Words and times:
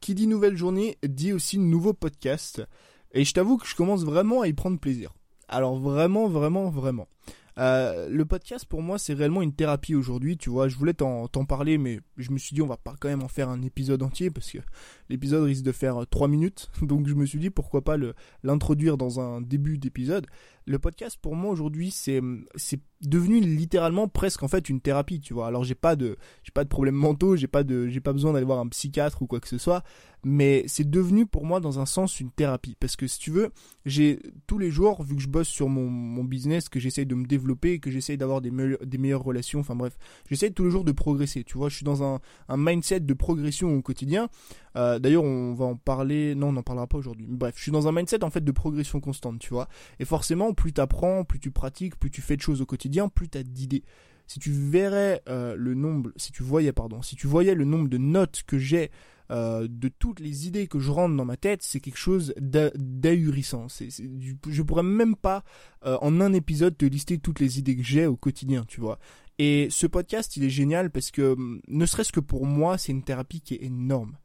qui 0.00 0.14
dit 0.14 0.26
nouvelle 0.26 0.56
journée 0.56 0.98
dit 1.06 1.32
aussi 1.32 1.58
nouveau 1.58 1.92
podcast. 1.92 2.62
Et 3.12 3.24
je 3.24 3.32
t'avoue 3.32 3.56
que 3.56 3.66
je 3.66 3.74
commence 3.74 4.04
vraiment 4.04 4.40
à 4.42 4.48
y 4.48 4.52
prendre 4.52 4.78
plaisir. 4.78 5.12
Alors 5.48 5.78
vraiment, 5.78 6.28
vraiment, 6.28 6.70
vraiment. 6.70 7.08
Euh, 7.58 8.08
le 8.08 8.24
podcast 8.24 8.64
pour 8.64 8.80
moi 8.80 8.96
c'est 8.98 9.12
réellement 9.12 9.42
une 9.42 9.52
thérapie 9.52 9.94
aujourd'hui, 9.94 10.36
tu 10.36 10.50
vois. 10.50 10.68
Je 10.68 10.76
voulais 10.76 10.94
t'en 10.94 11.28
parler, 11.46 11.78
mais 11.78 12.00
je 12.16 12.30
me 12.30 12.38
suis 12.38 12.54
dit 12.54 12.62
on 12.62 12.66
va 12.66 12.76
pas 12.76 12.94
quand 12.98 13.08
même 13.08 13.22
en 13.22 13.28
faire 13.28 13.48
un 13.48 13.62
épisode 13.62 14.02
entier 14.02 14.30
parce 14.30 14.50
que 14.50 14.58
l'épisode 15.10 15.44
risque 15.44 15.64
de 15.64 15.72
faire 15.72 16.06
3 16.08 16.28
minutes. 16.28 16.70
Donc 16.82 17.06
je 17.08 17.14
me 17.14 17.26
suis 17.26 17.38
dit 17.38 17.50
pourquoi 17.50 17.82
pas 17.82 17.96
l'introduire 18.42 18.96
dans 18.96 19.20
un 19.20 19.40
début 19.40 19.76
d'épisode. 19.76 20.26
Le 20.66 20.78
podcast 20.78 21.18
pour 21.20 21.34
moi 21.34 21.50
aujourd'hui 21.50 21.90
c'est 21.90 22.20
c'est 22.54 22.80
devenu 23.02 23.40
littéralement 23.40 24.08
presque 24.08 24.42
en 24.42 24.48
fait 24.48 24.68
une 24.68 24.80
thérapie, 24.80 25.20
tu 25.20 25.34
vois. 25.34 25.46
Alors 25.46 25.64
j'ai 25.64 25.74
pas 25.74 25.96
de 25.96 26.16
j'ai 26.42 26.52
pas 26.52 26.64
de 26.64 26.68
problèmes 26.68 26.94
mentaux, 26.94 27.36
j'ai 27.36 27.48
pas 27.48 27.64
de 27.64 27.88
j'ai 27.88 28.00
pas 28.00 28.12
besoin 28.12 28.32
d'aller 28.32 28.44
voir 28.44 28.60
un 28.60 28.68
psychiatre 28.68 29.22
ou 29.22 29.26
quoi 29.26 29.40
que 29.40 29.48
ce 29.48 29.58
soit, 29.58 29.82
mais 30.22 30.64
c'est 30.66 30.88
devenu 30.88 31.26
pour 31.26 31.44
moi 31.44 31.60
dans 31.60 31.80
un 31.80 31.86
sens 31.86 32.20
une 32.20 32.30
thérapie 32.30 32.76
parce 32.78 32.96
que 32.96 33.06
si 33.06 33.18
tu 33.18 33.30
veux, 33.30 33.50
j'ai 33.86 34.20
tous 34.46 34.58
les 34.58 34.70
jours 34.70 35.02
vu 35.02 35.16
que 35.16 35.22
je 35.22 35.28
bosse 35.28 35.48
sur 35.48 35.68
mon, 35.68 35.88
mon 35.88 36.24
business, 36.24 36.68
que 36.68 36.78
j'essaye 36.78 37.06
de 37.06 37.14
me 37.14 37.26
développer, 37.26 37.80
que 37.80 37.90
j'essaye 37.90 38.18
d'avoir 38.18 38.40
des, 38.40 38.52
des 38.84 38.98
meilleures 38.98 39.24
relations, 39.24 39.60
enfin 39.60 39.74
bref, 39.74 39.96
j'essaye 40.28 40.52
tous 40.52 40.64
les 40.64 40.70
jours 40.70 40.84
de 40.84 40.92
progresser, 40.92 41.42
tu 41.42 41.56
vois. 41.56 41.68
Je 41.68 41.76
suis 41.76 41.84
dans 41.84 42.02
un, 42.02 42.20
un 42.48 42.56
mindset 42.56 43.00
de 43.00 43.14
progression 43.14 43.74
au 43.74 43.82
quotidien. 43.82 44.28
Euh, 44.76 44.99
D'ailleurs, 45.00 45.24
on 45.24 45.54
va 45.54 45.64
en 45.64 45.76
parler. 45.76 46.34
Non, 46.34 46.48
on 46.48 46.52
n'en 46.52 46.62
parlera 46.62 46.86
pas 46.86 46.98
aujourd'hui. 46.98 47.26
Bref, 47.28 47.54
je 47.56 47.62
suis 47.62 47.72
dans 47.72 47.88
un 47.88 47.92
mindset 47.92 48.22
en 48.24 48.30
fait 48.30 48.44
de 48.44 48.52
progression 48.52 49.00
constante, 49.00 49.38
tu 49.38 49.50
vois. 49.50 49.68
Et 49.98 50.04
forcément, 50.04 50.52
plus 50.52 50.72
tu 50.72 50.80
apprends, 50.80 51.24
plus 51.24 51.40
tu 51.40 51.50
pratiques, 51.50 51.96
plus 51.96 52.10
tu 52.10 52.20
fais 52.20 52.36
de 52.36 52.42
choses 52.42 52.60
au 52.60 52.66
quotidien, 52.66 53.08
plus 53.08 53.28
tu 53.28 53.38
as 53.38 53.42
d'idées. 53.42 53.84
Si 54.26 54.38
tu 54.38 54.52
verrais 54.52 55.22
euh, 55.28 55.56
le 55.56 55.74
nombre, 55.74 56.12
si 56.16 56.30
tu 56.30 56.44
voyais, 56.44 56.72
pardon, 56.72 57.02
si 57.02 57.16
tu 57.16 57.26
voyais 57.26 57.54
le 57.54 57.64
nombre 57.64 57.88
de 57.88 57.98
notes 57.98 58.44
que 58.46 58.58
j'ai 58.58 58.92
euh, 59.30 59.66
de 59.68 59.88
toutes 59.88 60.20
les 60.20 60.46
idées 60.46 60.66
que 60.66 60.78
je 60.78 60.90
rentre 60.90 61.16
dans 61.16 61.24
ma 61.24 61.36
tête, 61.36 61.62
c'est 61.62 61.80
quelque 61.80 61.98
chose 61.98 62.34
d'ahurissant. 62.38 63.66
Je 63.68 64.62
pourrais 64.62 64.82
même 64.82 65.16
pas 65.16 65.44
euh, 65.84 65.96
en 66.00 66.20
un 66.20 66.32
épisode 66.32 66.76
te 66.76 66.84
lister 66.84 67.18
toutes 67.18 67.40
les 67.40 67.58
idées 67.58 67.76
que 67.76 67.82
j'ai 67.82 68.06
au 68.06 68.16
quotidien, 68.16 68.64
tu 68.68 68.80
vois. 68.80 68.98
Et 69.38 69.68
ce 69.70 69.86
podcast, 69.86 70.36
il 70.36 70.44
est 70.44 70.50
génial 70.50 70.90
parce 70.90 71.10
que, 71.10 71.36
ne 71.66 71.86
serait-ce 71.86 72.12
que 72.12 72.20
pour 72.20 72.44
moi, 72.44 72.76
c'est 72.76 72.92
une 72.92 73.02
thérapie 73.02 73.40
qui 73.40 73.54
est 73.54 73.64
énorme. 73.64 74.16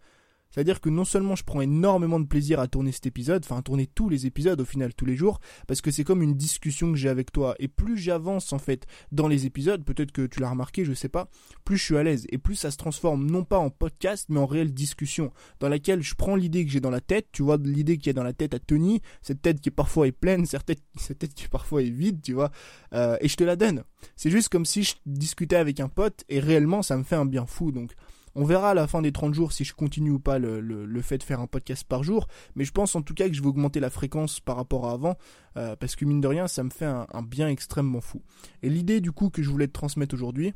C'est-à-dire 0.55 0.79
que 0.79 0.89
non 0.89 1.03
seulement 1.03 1.35
je 1.35 1.43
prends 1.43 1.59
énormément 1.59 2.17
de 2.17 2.25
plaisir 2.25 2.61
à 2.61 2.67
tourner 2.69 2.93
cet 2.93 3.05
épisode, 3.07 3.43
enfin 3.43 3.57
à 3.57 3.61
tourner 3.61 3.87
tous 3.87 4.07
les 4.07 4.25
épisodes 4.25 4.61
au 4.61 4.63
final 4.63 4.93
tous 4.93 5.03
les 5.03 5.17
jours, 5.17 5.41
parce 5.67 5.81
que 5.81 5.91
c'est 5.91 6.05
comme 6.05 6.21
une 6.21 6.35
discussion 6.35 6.93
que 6.93 6.97
j'ai 6.97 7.09
avec 7.09 7.33
toi. 7.33 7.55
Et 7.59 7.67
plus 7.67 7.97
j'avance 7.97 8.53
en 8.53 8.57
fait 8.57 8.85
dans 9.11 9.27
les 9.27 9.45
épisodes, 9.45 9.83
peut-être 9.83 10.13
que 10.13 10.25
tu 10.25 10.39
l'as 10.39 10.49
remarqué, 10.49 10.85
je 10.85 10.93
sais 10.93 11.09
pas, 11.09 11.29
plus 11.65 11.75
je 11.75 11.83
suis 11.83 11.97
à 11.97 12.03
l'aise. 12.03 12.25
Et 12.29 12.37
plus 12.37 12.55
ça 12.55 12.71
se 12.71 12.77
transforme 12.77 13.29
non 13.29 13.43
pas 13.43 13.57
en 13.57 13.69
podcast, 13.69 14.27
mais 14.29 14.39
en 14.39 14.45
réelle 14.45 14.73
discussion, 14.73 15.33
dans 15.59 15.67
laquelle 15.67 16.01
je 16.01 16.15
prends 16.15 16.37
l'idée 16.37 16.65
que 16.65 16.71
j'ai 16.71 16.79
dans 16.79 16.89
la 16.89 17.01
tête, 17.01 17.27
tu 17.33 17.43
vois, 17.43 17.57
l'idée 17.57 17.97
qui 17.97 18.09
est 18.09 18.13
dans 18.13 18.23
la 18.23 18.31
tête 18.31 18.53
à 18.53 18.59
Tony, 18.59 19.01
cette 19.21 19.41
tête 19.41 19.59
qui 19.59 19.71
parfois 19.71 20.07
est 20.07 20.13
pleine, 20.13 20.45
cette 20.45 20.65
tête, 20.65 20.83
cette 20.95 21.19
tête 21.19 21.33
qui 21.33 21.49
parfois 21.49 21.83
est 21.83 21.89
vide, 21.89 22.21
tu 22.21 22.31
vois, 22.31 22.51
euh, 22.93 23.17
et 23.19 23.27
je 23.27 23.35
te 23.35 23.43
la 23.43 23.57
donne. 23.57 23.83
C'est 24.15 24.31
juste 24.31 24.47
comme 24.47 24.63
si 24.63 24.83
je 24.83 24.93
discutais 25.05 25.57
avec 25.57 25.81
un 25.81 25.89
pote, 25.89 26.23
et 26.29 26.39
réellement 26.39 26.81
ça 26.81 26.95
me 26.95 27.03
fait 27.03 27.17
un 27.17 27.25
bien 27.25 27.45
fou. 27.45 27.73
Donc 27.73 27.91
on 28.35 28.43
verra 28.43 28.71
à 28.71 28.73
la 28.73 28.85
fin 28.87 29.01
des 29.01 29.11
30 29.11 29.33
jours 29.33 29.53
si 29.53 29.63
je 29.63 29.73
continue 29.73 30.11
ou 30.11 30.19
pas 30.19 30.39
le, 30.39 31.01
fait 31.01 31.17
de 31.17 31.23
faire 31.23 31.39
un 31.39 31.47
podcast 31.47 31.85
par 31.87 32.03
jour. 32.03 32.27
Mais 32.55 32.65
je 32.65 32.71
pense 32.71 32.95
en 32.95 33.01
tout 33.01 33.13
cas 33.13 33.27
que 33.27 33.33
je 33.33 33.41
vais 33.41 33.47
augmenter 33.47 33.79
la 33.79 33.89
fréquence 33.89 34.39
par 34.39 34.57
rapport 34.57 34.87
à 34.87 34.91
avant. 34.91 35.17
Euh, 35.57 35.75
parce 35.75 35.95
que 35.95 36.05
mine 36.05 36.21
de 36.21 36.27
rien, 36.27 36.47
ça 36.47 36.63
me 36.63 36.69
fait 36.69 36.85
un, 36.85 37.07
bien 37.23 37.47
extrêmement 37.47 38.01
fou. 38.01 38.21
Et 38.61 38.69
l'idée 38.69 38.99
du 38.99 39.11
coup 39.11 39.29
que 39.29 39.41
je 39.41 39.49
voulais 39.49 39.67
te 39.67 39.73
transmettre 39.73 40.13
aujourd'hui, 40.13 40.53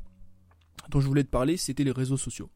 dont 0.90 1.00
je 1.00 1.08
voulais 1.08 1.24
te 1.24 1.30
parler, 1.30 1.58
c'était 1.58 1.84
les 1.84 1.92
réseaux 1.92 2.18
sociaux. 2.18 2.50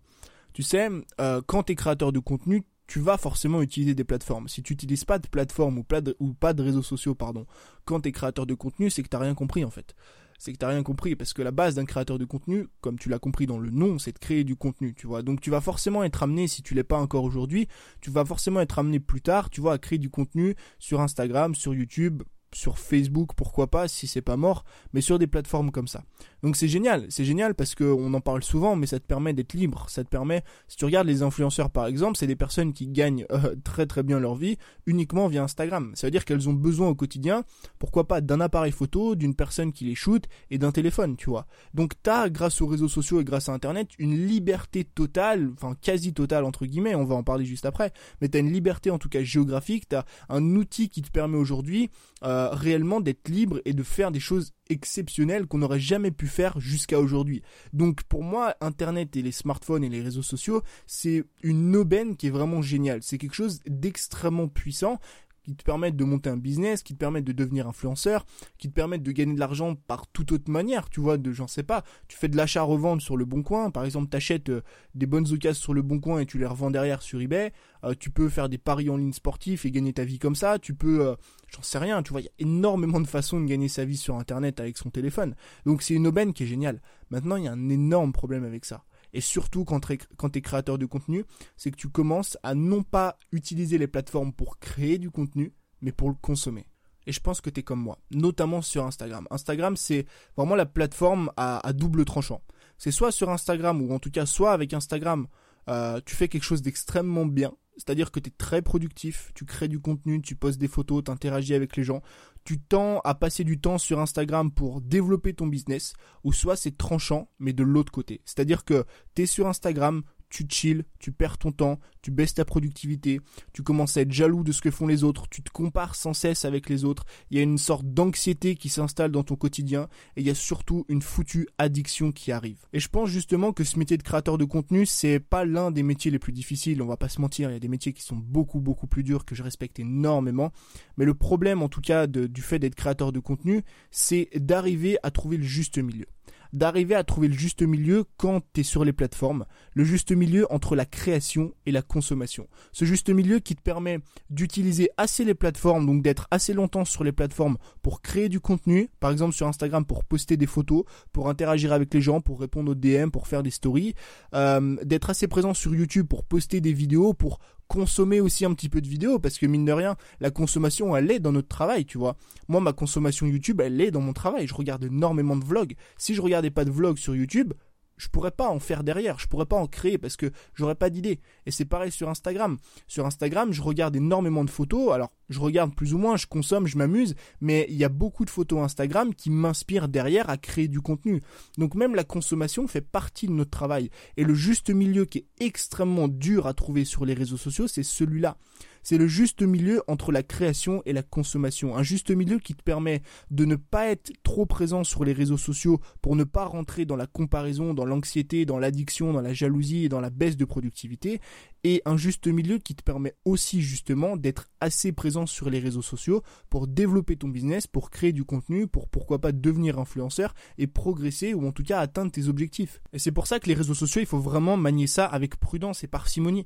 Tu 0.54 0.62
sais, 0.62 0.90
euh, 1.20 1.42
quand 1.46 1.64
tu 1.64 1.74
es 1.74 1.76
créateur 1.76 2.12
de 2.12 2.20
contenu, 2.20 2.64
tu 2.86 3.00
vas 3.00 3.18
forcément 3.18 3.62
utiliser 3.62 3.96
des 3.96 4.04
plateformes. 4.04 4.48
Si 4.48 4.62
tu 4.62 4.74
n'utilises 4.74 5.06
pas 5.06 5.20
de 5.20 5.28
plateforme 5.28 5.80
ou, 5.80 5.84
pas 5.84 6.54
de, 6.54 6.62
réseaux 6.62 6.84
sociaux, 6.84 7.16
pardon, 7.16 7.46
quand 7.86 8.02
tu 8.02 8.10
es 8.10 8.12
créateur 8.12 8.46
de 8.46 8.54
contenu, 8.54 8.90
c'est 8.90 9.04
que 9.04 9.08
tu 9.08 9.16
n'as 9.16 9.24
rien 9.24 9.34
compris 9.36 9.64
en 9.64 9.70
fait 9.70 9.96
c'est 10.44 10.52
que 10.52 10.58
tu 10.58 10.66
n'as 10.66 10.72
rien 10.72 10.84
compris 10.84 11.16
parce 11.16 11.32
que 11.32 11.42
la 11.42 11.52
base 11.52 11.76
d'un 11.76 11.86
créateur 11.86 12.20
de 12.20 12.26
contenu, 12.26 12.68
comme 12.82 13.00
tu 13.00 13.08
l'as 13.08 13.18
compris 13.18 13.46
dans 13.46 13.60
le 13.60 13.70
nom, 13.70 13.98
c'est 13.98 14.12
de 14.12 14.20
créer 14.20 14.44
du 14.44 14.58
contenu, 14.58 14.94
tu 14.94 15.08
vois. 15.08 15.22
Donc 15.22 15.40
tu 15.40 15.50
vas 15.50 15.62
forcément 15.62 16.04
être 16.04 16.22
amené 16.22 16.50
si 16.50 16.62
tu 16.62 16.74
l'es 16.74 16.84
pas 16.84 16.98
encore 16.98 17.24
aujourd'hui, 17.24 17.70
tu 18.02 18.10
vas 18.10 18.26
forcément 18.26 18.60
être 18.60 18.78
amené 18.78 19.00
plus 19.00 19.22
tard, 19.22 19.50
tu 19.50 19.62
vois, 19.62 19.72
à 19.72 19.78
créer 19.78 20.00
du 20.00 20.10
contenu 20.10 20.56
sur 20.80 21.00
Instagram, 21.00 21.56
sur 21.56 21.74
YouTube, 21.74 22.24
sur 22.52 22.78
Facebook, 22.78 23.30
pourquoi 23.38 23.68
pas, 23.68 23.88
si 23.88 24.06
c'est 24.06 24.22
pas 24.22 24.36
mort, 24.36 24.66
mais 24.92 25.00
sur 25.00 25.18
des 25.18 25.28
plateformes 25.28 25.72
comme 25.72 25.88
ça. 25.88 26.04
Donc 26.44 26.58
c'est 26.58 26.68
génial, 26.68 27.06
c'est 27.10 27.24
génial 27.24 27.56
parce 27.56 27.74
qu'on 27.74 28.14
en 28.14 28.20
parle 28.20 28.44
souvent, 28.44 28.76
mais 28.76 28.86
ça 28.86 29.00
te 29.00 29.06
permet 29.06 29.34
d'être 29.34 29.54
libre. 29.54 29.86
Ça 29.90 30.04
te 30.04 30.10
permet, 30.10 30.44
si 30.68 30.76
tu 30.76 30.84
regardes 30.84 31.08
les 31.08 31.24
influenceurs 31.24 31.70
par 31.70 31.88
exemple, 31.88 32.18
c'est 32.18 32.28
des 32.28 32.36
personnes 32.36 32.74
qui 32.74 32.88
gagnent 32.88 33.26
euh, 33.32 33.56
très 33.64 33.86
très 33.86 34.04
bien 34.04 34.20
leur 34.20 34.36
vie 34.36 34.58
uniquement 34.86 35.28
via 35.28 35.42
Instagram. 35.42 35.94
Ça 35.96 36.08
veut 36.08 36.12
dire 36.12 36.26
qu'elles 36.26 36.50
ont 36.50 36.54
besoin 36.54 36.90
au 36.90 36.96
quotidien, 36.96 37.46
pourquoi 37.80 38.10
pas, 38.10 38.20
d'un 38.20 38.42
appareil 38.42 38.74
photo, 38.74 39.16
d'une 39.16 39.36
personne 39.36 39.72
qui 39.72 39.86
les 39.86 39.96
shoot 39.96 40.26
et 40.52 40.58
d'un 40.58 40.74
téléphone, 40.74 41.16
tu 41.16 41.30
vois. 41.30 41.48
Donc 41.74 41.94
t'as, 42.04 42.28
grâce 42.28 42.62
aux 42.62 42.68
réseaux 42.68 42.90
sociaux 42.90 43.22
et 43.22 43.24
grâce 43.24 43.48
à 43.48 43.54
Internet, 43.54 43.88
une 43.98 44.28
liberté 44.28 44.84
totale, 44.84 45.50
enfin 45.54 45.76
quasi 45.82 46.14
totale 46.14 46.44
entre 46.44 46.66
guillemets, 46.66 46.96
on 46.96 47.06
va 47.06 47.16
en 47.16 47.24
parler 47.24 47.46
juste 47.46 47.66
après, 47.66 47.94
mais 48.20 48.28
t'as 48.28 48.40
une 48.40 48.52
liberté 48.52 48.92
en 48.92 48.98
tout 48.98 49.10
cas 49.10 49.24
géographique, 49.24 49.88
t'as 49.88 50.04
un 50.28 50.44
outil 50.56 50.90
qui 50.90 51.02
te 51.02 51.10
permet 51.10 51.38
aujourd'hui 51.38 51.90
euh, 52.24 52.50
réellement 52.52 53.00
d'être 53.00 53.30
libre 53.30 53.62
et 53.64 53.72
de 53.72 53.84
faire 53.84 54.12
des 54.12 54.20
choses 54.20 54.52
exceptionnelles 54.70 55.48
qu'on 55.48 55.60
n'aurait 55.60 55.80
jamais 55.80 56.12
pu 56.12 56.28
faire 56.28 56.60
jusqu'à 56.60 57.00
aujourd'hui. 57.00 57.42
Donc 57.74 58.04
pour 58.04 58.24
moi, 58.24 58.56
Internet 58.62 59.16
et 59.16 59.22
les 59.22 59.32
smartphones 59.32 59.84
et 59.84 59.90
les 59.90 60.02
réseaux 60.02 60.24
sociaux, 60.24 60.62
c'est 60.88 61.24
une 61.42 61.76
aubaine 61.76 62.16
qui 62.16 62.28
est 62.28 62.32
vraiment 62.32 62.62
géniale. 62.62 63.04
C'est 63.04 63.18
quelque 63.18 63.36
chose 63.36 63.62
d'extrêmement 63.66 64.48
puissant 64.48 65.00
qui 65.44 65.56
te 65.56 65.64
permettent 65.64 65.96
de 65.96 66.04
monter 66.04 66.30
un 66.30 66.38
business, 66.38 66.84
qui 66.84 66.94
te 66.94 67.00
permettent 67.00 67.26
de 67.26 67.32
devenir 67.32 67.68
influenceur, 67.68 68.26
qui 68.58 68.70
te 68.70 68.74
permettent 68.74 69.04
de 69.04 69.12
gagner 69.12 69.34
de 69.34 69.40
l'argent 69.40 69.76
par 69.76 70.08
toute 70.08 70.32
autre 70.32 70.50
manière, 70.50 70.90
tu 70.90 71.00
vois, 71.00 71.18
de 71.18 71.32
j'en 71.32 71.48
sais 71.48 71.64
pas, 71.64 71.84
tu 72.08 72.18
fais 72.18 72.30
de 72.30 72.38
l'achat-revente 72.38 73.02
sur 73.02 73.18
le 73.18 73.26
bon 73.26 73.44
coin, 73.44 73.70
par 73.70 73.86
exemple, 73.86 74.10
tu 74.10 74.18
achètes 74.18 74.50
euh, 74.50 74.62
des 74.96 75.06
bonnes 75.06 75.32
occasions 75.32 75.62
sur 75.62 75.74
le 75.74 75.82
bon 75.82 76.00
coin 76.00 76.20
et 76.20 76.26
tu 76.26 76.38
les 76.38 76.46
revends 76.46 76.72
derrière 76.72 77.02
sur 77.02 77.22
eBay, 77.22 77.52
euh, 77.84 77.94
tu 78.00 78.10
peux 78.10 78.30
faire 78.30 78.50
des 78.50 78.58
paris 78.58 78.90
en 78.90 78.98
ligne 78.98 79.14
sportifs 79.14 79.66
et 79.66 79.72
gagner 79.72 79.94
ta 79.94 80.06
vie 80.06 80.20
comme 80.20 80.36
ça, 80.36 80.60
tu 80.60 80.74
peux, 80.74 81.06
euh, 81.06 81.16
j'en 81.54 81.62
sais 81.62 81.78
rien, 81.78 82.02
tu 82.04 82.12
vois, 82.12 82.22
il 82.22 82.26
y 82.26 82.30
a 82.30 82.32
énormément 82.40 83.02
de 83.02 83.08
façons 83.08 83.40
de 83.40 83.46
gagner 83.46 83.68
sa 83.68 83.86
vie 83.86 83.98
sur 83.98 84.16
Internet 84.16 84.60
avec 84.60 84.78
son 84.78 84.90
téléphone. 84.90 85.36
Donc 85.66 85.82
c'est 85.82 85.94
une 85.94 86.08
aubaine 86.08 86.34
qui 86.34 86.44
est 86.44 86.48
géniale. 86.48 86.82
Maintenant, 87.10 87.36
il 87.36 87.44
y 87.44 87.48
a 87.48 87.52
un 87.52 87.70
énorme 87.70 88.14
problème 88.14 88.44
avec 88.46 88.66
ça 88.66 88.84
et 89.14 89.22
surtout 89.22 89.64
quand 89.64 89.80
tu 89.80 89.94
es 89.94 90.42
créateur 90.42 90.78
de 90.78 90.86
contenu, 90.86 91.24
c'est 91.56 91.72
que 91.72 91.78
tu 91.78 91.90
commences 91.90 92.38
à 92.44 92.56
non 92.56 92.84
pas 92.84 93.18
utiliser 93.32 93.78
les 93.78 93.88
plateformes 93.88 94.34
pour 94.34 94.60
créer 94.60 94.98
du 94.98 95.12
contenu, 95.12 95.54
mais 95.82 95.92
pour 95.92 96.10
le 96.10 96.16
consommer. 96.16 96.68
Et 97.06 97.12
je 97.12 97.20
pense 97.20 97.42
que 97.42 97.50
tu 97.50 97.60
es 97.60 97.64
comme 97.64 97.82
moi, 97.82 98.00
notamment 98.12 98.62
sur 98.62 98.86
Instagram. 98.86 99.28
Instagram, 99.30 99.76
c'est 99.76 100.06
vraiment 100.38 100.56
la 100.56 100.66
plateforme 100.66 101.32
à, 101.38 101.74
double 101.74 102.06
tranchant. 102.06 102.42
C'est 102.78 102.92
soit 102.92 103.12
sur 103.12 103.30
Instagram, 103.30 103.82
ou 103.82 103.94
en 103.94 104.00
tout 104.00 104.12
cas 104.12 104.26
soit 104.26 104.54
avec 104.54 104.74
Instagram, 104.74 105.28
euh, 105.70 106.00
tu 106.06 106.16
fais 106.16 106.28
quelque 106.28 106.44
chose 106.44 106.62
d'extrêmement 106.62 107.26
bien, 107.26 107.54
c'est-à-dire 107.78 108.12
que 108.12 108.20
tu 108.20 108.30
es 108.30 108.34
très 108.38 108.62
productif, 108.62 109.32
tu 109.36 109.46
crées 109.46 109.68
du 109.68 109.80
contenu, 109.80 110.22
tu 110.22 110.36
postes 110.36 110.60
des 110.60 110.68
photos, 110.68 111.04
tu 111.04 111.12
interagis 111.12 111.54
avec 111.54 111.76
les 111.76 111.84
gens, 111.84 112.02
tu 112.44 112.60
tends 112.60 113.00
à 113.04 113.16
passer 113.16 113.44
du 113.44 113.60
temps 113.60 113.78
sur 113.78 114.00
Instagram 114.00 114.52
pour 114.52 114.82
développer 114.82 115.34
ton 115.34 115.48
business, 115.48 115.94
ou 116.24 116.34
soit 116.34 116.56
c'est 116.56 116.78
tranchant, 116.78 117.30
mais 117.40 117.54
de 117.54 117.64
l'autre 117.64 117.92
côté. 117.92 118.22
C'est-à-dire 118.26 118.66
que 118.66 118.86
tu 119.16 119.24
es 119.24 119.26
sur 119.26 119.48
Instagram, 119.48 120.04
tu 120.34 120.46
chill, 120.50 120.84
tu 120.98 121.12
perds 121.12 121.38
ton 121.38 121.52
temps, 121.52 121.80
tu 122.02 122.10
baisses 122.10 122.34
ta 122.34 122.44
productivité, 122.44 123.22
tu 123.54 123.62
commences 123.62 123.98
à 123.98 124.02
être 124.02 124.12
jaloux 124.12 124.44
de 124.44 124.52
ce 124.52 124.62
que 124.62 124.72
font 124.72 124.88
les 124.88 125.04
autres, 125.04 125.30
tu 125.30 125.44
te 125.44 125.52
compares 125.52 125.94
sans 125.94 126.14
cesse 126.14 126.44
avec 126.44 126.70
les 126.70 126.86
autres, 126.86 127.06
il 127.30 127.38
y 127.38 127.40
a 127.40 127.44
une 127.44 127.60
sorte 127.60 127.86
d'anxiété 127.86 128.56
qui 128.56 128.68
s'installe 128.68 129.12
dans 129.12 129.24
ton 129.24 129.36
quotidien 129.36 129.88
et 130.16 130.22
il 130.22 130.28
y 130.28 130.32
a 130.32 130.36
surtout 130.36 130.86
une 130.90 131.04
foutue 131.04 131.48
addiction 131.60 132.12
qui 132.12 132.32
arrive. 132.32 132.66
Et 132.74 132.80
je 132.80 132.90
pense 132.90 133.10
justement 133.10 133.54
que 133.54 133.64
ce 133.64 133.78
métier 133.78 133.96
de 133.96 134.02
créateur 134.02 134.40
de 134.40 134.46
contenu, 134.46 134.88
c'est 134.88 135.20
pas 135.20 135.46
l'un 135.46 135.70
des 135.70 135.84
métiers 135.84 136.10
les 136.10 136.20
plus 136.20 136.34
difficiles, 136.34 136.82
on 136.82 136.88
va 136.88 136.98
pas 136.98 137.10
se 137.10 137.22
mentir, 137.22 137.52
il 137.52 137.54
y 137.54 137.58
a 137.58 137.60
des 137.60 137.68
métiers 137.68 137.94
qui 137.94 138.02
sont 138.02 138.18
beaucoup 138.18 138.60
beaucoup 138.60 138.88
plus 138.88 139.04
durs 139.04 139.26
que 139.26 139.36
je 139.36 139.44
respecte 139.44 139.80
énormément, 139.80 140.52
mais 140.98 141.06
le 141.06 141.14
problème 141.14 141.62
en 141.62 141.70
tout 141.70 141.82
cas 141.82 142.08
du 142.08 142.42
fait 142.42 142.58
d'être 142.58 142.74
créateur 142.74 143.12
de 143.12 143.20
contenu, 143.20 143.62
c'est 143.92 144.30
d'arriver 144.36 144.98
à 145.04 145.12
trouver 145.12 145.38
le 145.38 145.44
juste 145.44 145.78
milieu 145.78 146.08
d'arriver 146.54 146.96
à 146.96 147.04
trouver 147.04 147.28
le 147.28 147.34
juste 147.34 147.62
milieu 147.62 148.06
quand 148.18 148.42
tu 148.54 148.62
es 148.62 148.64
sur 148.64 148.86
les 148.86 148.94
plateformes, 148.94 149.46
le 149.74 149.84
juste 149.84 150.12
milieu 150.12 150.52
entre 150.52 150.76
la 150.76 150.86
création 150.86 151.54
et 151.66 151.72
la 151.72 151.82
consommation. 151.82 152.48
Ce 152.72 152.86
juste 152.86 153.10
milieu 153.10 153.40
qui 153.40 153.56
te 153.56 153.62
permet 153.62 154.00
d'utiliser 154.30 154.90
assez 154.98 155.26
les 155.26 155.34
plateformes, 155.34 155.86
donc 155.86 156.04
d'être 156.04 156.28
assez 156.32 156.54
longtemps 156.54 156.86
sur 156.86 157.04
les 157.04 157.12
plateformes 157.12 157.58
pour 157.82 158.02
créer 158.02 158.30
du 158.30 158.40
contenu, 158.40 158.90
par 159.00 159.12
exemple 159.12 159.34
sur 159.34 159.48
Instagram 159.48 159.86
pour 159.86 160.04
poster 160.06 160.38
des 160.38 160.48
photos, 160.48 160.84
pour 161.12 161.30
interagir 161.30 161.74
avec 161.74 161.94
les 161.94 162.02
gens, 162.02 162.22
pour 162.22 162.40
répondre 162.40 162.72
aux 162.72 162.76
DM, 162.76 163.10
pour 163.10 163.28
faire 163.28 163.44
des 163.44 163.52
stories, 163.52 163.96
euh, 164.34 164.78
d'être 164.84 165.10
assez 165.10 165.28
présent 165.28 165.54
sur 165.54 165.74
YouTube 165.74 166.08
pour 166.08 166.24
poster 166.24 166.62
des 166.62 166.74
vidéos, 166.74 167.14
pour 167.14 167.40
consommer 167.68 168.22
aussi 168.22 168.46
un 168.46 168.54
petit 168.54 168.70
peu 168.70 168.82
de 168.82 168.88
vidéos 168.88 169.20
parce 169.20 169.38
que 169.38 169.46
mine 169.46 169.66
de 169.66 169.72
rien, 169.72 169.96
la 170.20 170.32
consommation 170.32 170.96
elle 170.96 171.10
est 171.12 171.20
dans 171.20 171.32
notre 171.32 171.48
travail, 171.48 171.86
tu 171.86 171.98
vois. 171.98 172.16
Moi 172.48 172.62
ma 172.62 172.74
consommation 172.74 173.26
YouTube, 173.26 173.62
elle 173.62 173.80
est 173.82 173.92
dans 173.92 174.02
mon 174.02 174.14
travail, 174.14 174.48
je 174.48 174.54
regarde 174.54 174.84
énormément 174.84 175.36
de 175.36 175.46
vlogs. 175.46 175.76
Si 175.98 176.14
je 176.14 176.22
regardais 176.22 176.52
pas 176.52 176.66
de 176.66 176.72
vlogs 176.72 176.98
sur 176.98 177.16
YouTube, 177.16 177.54
je 177.98 178.08
pourrais 178.08 178.32
pas 178.32 178.50
en 178.50 178.60
faire 178.60 178.84
derrière, 178.84 179.20
je 179.20 179.28
pourrais 179.28 179.46
pas 179.46 179.56
en 179.56 179.68
créer 179.68 179.98
parce 179.98 180.16
que 180.16 180.32
j'aurais 180.54 180.76
pas 180.76 180.90
d'idée. 180.90 181.20
Et 181.46 181.52
c'est 181.52 181.66
pareil 181.66 181.92
sur 181.92 182.10
Instagram. 182.10 182.58
Sur 182.88 183.06
Instagram, 183.06 183.52
je 183.52 183.62
regarde 183.62 183.96
énormément 183.96 184.44
de 184.44 184.50
photos. 184.50 184.94
Alors, 184.94 185.12
je 185.30 185.40
regarde 185.40 185.76
plus 185.76 185.94
ou 185.94 185.98
moins, 185.98 186.18
je 186.18 186.28
consomme, 186.28 186.68
je 186.68 186.78
m'amuse, 186.78 187.16
mais 187.42 187.66
il 187.70 187.76
y 187.76 187.84
a 187.84 187.90
beaucoup 187.90 188.26
de 188.26 188.30
photos 188.30 188.64
Instagram 188.64 189.14
qui 189.14 189.30
m'inspirent 189.30 189.88
derrière 189.88 190.30
à 190.30 190.38
créer 190.38 190.68
du 190.68 190.82
contenu. 190.82 191.22
Donc 191.58 191.76
même 191.76 191.96
la 191.96 192.04
consommation 192.04 192.68
fait 192.68 192.82
partie 192.82 193.28
de 193.28 193.34
notre 193.34 193.52
travail. 193.52 193.90
Et 194.18 194.24
le 194.24 194.34
juste 194.34 194.70
milieu 194.70 195.06
qui 195.06 195.20
est 195.20 195.28
extrêmement 195.40 196.08
dur 196.08 196.48
à 196.48 196.54
trouver 196.54 196.86
sur 196.86 197.06
les 197.06 197.14
réseaux 197.14 197.38
sociaux, 197.38 197.68
c'est 197.68 197.84
celui-là. 197.84 198.38
C'est 198.84 198.98
le 198.98 199.08
juste 199.08 199.42
milieu 199.42 199.82
entre 199.88 200.12
la 200.12 200.24
création 200.24 200.82
et 200.86 200.94
la 200.94 201.04
consommation. 201.04 201.76
Un 201.76 201.84
juste 201.84 202.12
milieu 202.12 202.40
qui 202.40 202.54
te 202.54 202.62
permet 202.62 203.02
de 203.32 203.46
ne 203.46 203.56
pas 203.56 203.88
être 203.88 204.12
trop 204.24 204.46
présent 204.46 204.84
sur 204.84 205.06
les 205.06 205.14
réseaux 205.14 205.38
sociaux 205.38 205.80
pour 206.02 206.16
ne 206.16 206.24
pas 206.24 206.46
rentrer 206.46 206.86
dans 206.86 206.96
la 206.96 207.08
comparaison, 207.08 207.74
dans 207.74 207.86
l'anxiété, 207.86 208.46
dans 208.46 208.60
l'addiction, 208.60 209.14
dans 209.14 209.22
la 209.22 209.34
jalousie 209.34 209.86
et 209.86 209.90
dans 209.90 210.02
la 210.02 210.10
baisse 210.10 210.38
de 210.38 210.46
productivité. 210.46 211.22
Et 211.64 211.82
un 211.86 211.96
juste 211.96 212.28
milieu 212.28 212.58
qui 212.58 212.76
te 212.76 212.84
permet 212.84 213.16
aussi 213.24 213.62
justement 213.62 214.18
d'être 214.18 214.50
assez 214.60 214.92
présent 214.92 215.26
sur 215.26 215.50
les 215.50 215.60
réseaux 215.60 215.82
sociaux 215.82 216.22
pour 216.50 216.68
développer 216.68 217.16
ton 217.16 217.30
business, 217.30 217.68
pour 217.68 217.90
créer 217.90 218.12
du 218.12 218.26
contenu, 218.26 218.68
pour 218.68 218.90
pourquoi 218.90 219.20
pas 219.20 219.32
devenir 219.32 219.80
influenceur 219.80 220.34
et 220.58 220.68
progresser 220.68 221.34
ou 221.34 221.48
en 221.48 221.54
tout 221.54 221.64
cas 221.64 221.80
atteindre 221.80 222.12
tes 222.12 222.28
objectifs. 222.28 222.82
Et 222.92 223.00
c'est 223.00 223.14
pour 223.14 223.28
ça 223.28 223.40
que 223.40 223.48
les 223.48 223.54
réseaux 223.54 223.74
sociaux, 223.74 224.02
il 224.02 224.08
faut 224.08 224.20
vraiment 224.20 224.58
manier 224.58 224.88
ça 224.88 225.06
avec 225.06 225.38
prudence 225.38 225.84
et 225.86 225.88
parcimonie. 225.88 226.46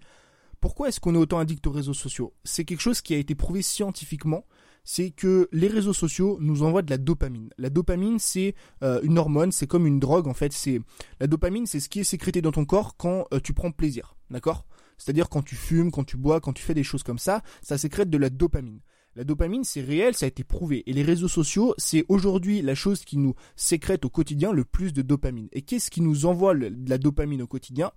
Pourquoi 0.59 0.89
est-ce 0.89 1.00
qu'on 1.00 1.13
est 1.13 1.19
autant 1.19 1.39
addict 1.39 1.65
aux 1.68 1.71
réseaux 1.71 1.94
sociaux? 1.94 2.33
C'est 2.44 2.65
quelque 2.65 2.81
chose 2.81 3.01
qui 3.01 3.13
a 3.13 3.18
été 3.18 3.36
prouvé 3.36 3.62
scientifiquement. 3.62 4.45
C'est 4.83 5.12
que 5.12 5.50
les 5.51 5.68
réseaux 5.68 5.94
sociaux 5.94 6.38
nous 6.39 6.63
envoient 6.63 6.81
de 6.81 6.89
la 6.89 6.98
dopamine. 6.98 7.50
La 7.57 7.69
dopamine, 7.69 8.19
c'est 8.19 8.56
euh, 8.83 9.01
une 9.04 9.18
hormone, 9.18 9.51
c'est 9.51 9.68
comme 9.68 9.86
une 9.86 10.00
drogue 10.00 10.27
en 10.27 10.33
fait. 10.33 10.54
C'est 10.54 10.80
la 11.19 11.27
dopamine, 11.27 11.65
c'est 11.65 11.81
ce 11.81 11.89
qui 11.89 12.00
est 12.00 12.06
sécrété 12.06 12.42
dans 12.42 12.54
ton 12.54 12.65
corps 12.65 12.95
quand 12.95 13.25
euh, 13.33 13.42
tu 13.42 13.54
prends 13.54 13.71
plaisir, 13.71 14.15
d'accord? 14.30 14.65
C'est-à-dire 14.98 15.30
quand 15.30 15.44
tu 15.44 15.56
fumes, 15.56 15.92
quand 15.92 16.06
tu 16.06 16.15
bois, 16.15 16.39
quand 16.39 16.54
tu 16.54 16.63
fais 16.63 16.74
des 16.74 16.83
choses 16.83 17.03
comme 17.03 17.19
ça, 17.19 17.44
ça 17.62 17.77
sécrète 17.77 18.10
de 18.10 18.18
la 18.18 18.30
dopamine. 18.30 18.80
La 19.15 19.24
dopamine, 19.24 19.63
c'est 19.63 19.81
réel, 19.81 20.15
ça 20.15 20.25
a 20.25 20.30
été 20.30 20.44
prouvé. 20.44 20.83
Et 20.86 20.94
les 20.94 21.03
réseaux 21.03 21.27
sociaux, 21.27 21.74
c'est 21.77 22.06
aujourd'hui 22.07 22.62
la 22.62 22.75
chose 22.75 23.03
qui 23.03 23.18
nous 23.18 23.33
sécrète 23.56 24.06
au 24.06 24.10
quotidien 24.10 24.53
le 24.53 24.63
plus 24.63 24.94
de 24.94 25.01
dopamine. 25.01 25.50
Et 25.51 25.63
qu'est-ce 25.63 25.92
qui 25.92 26.01
nous 26.01 26.25
envoie 26.25 26.56
de 26.56 26.71
la 26.88 26.98
dopamine 26.98 27.42
au 27.42 27.48
quotidien? 27.48 27.92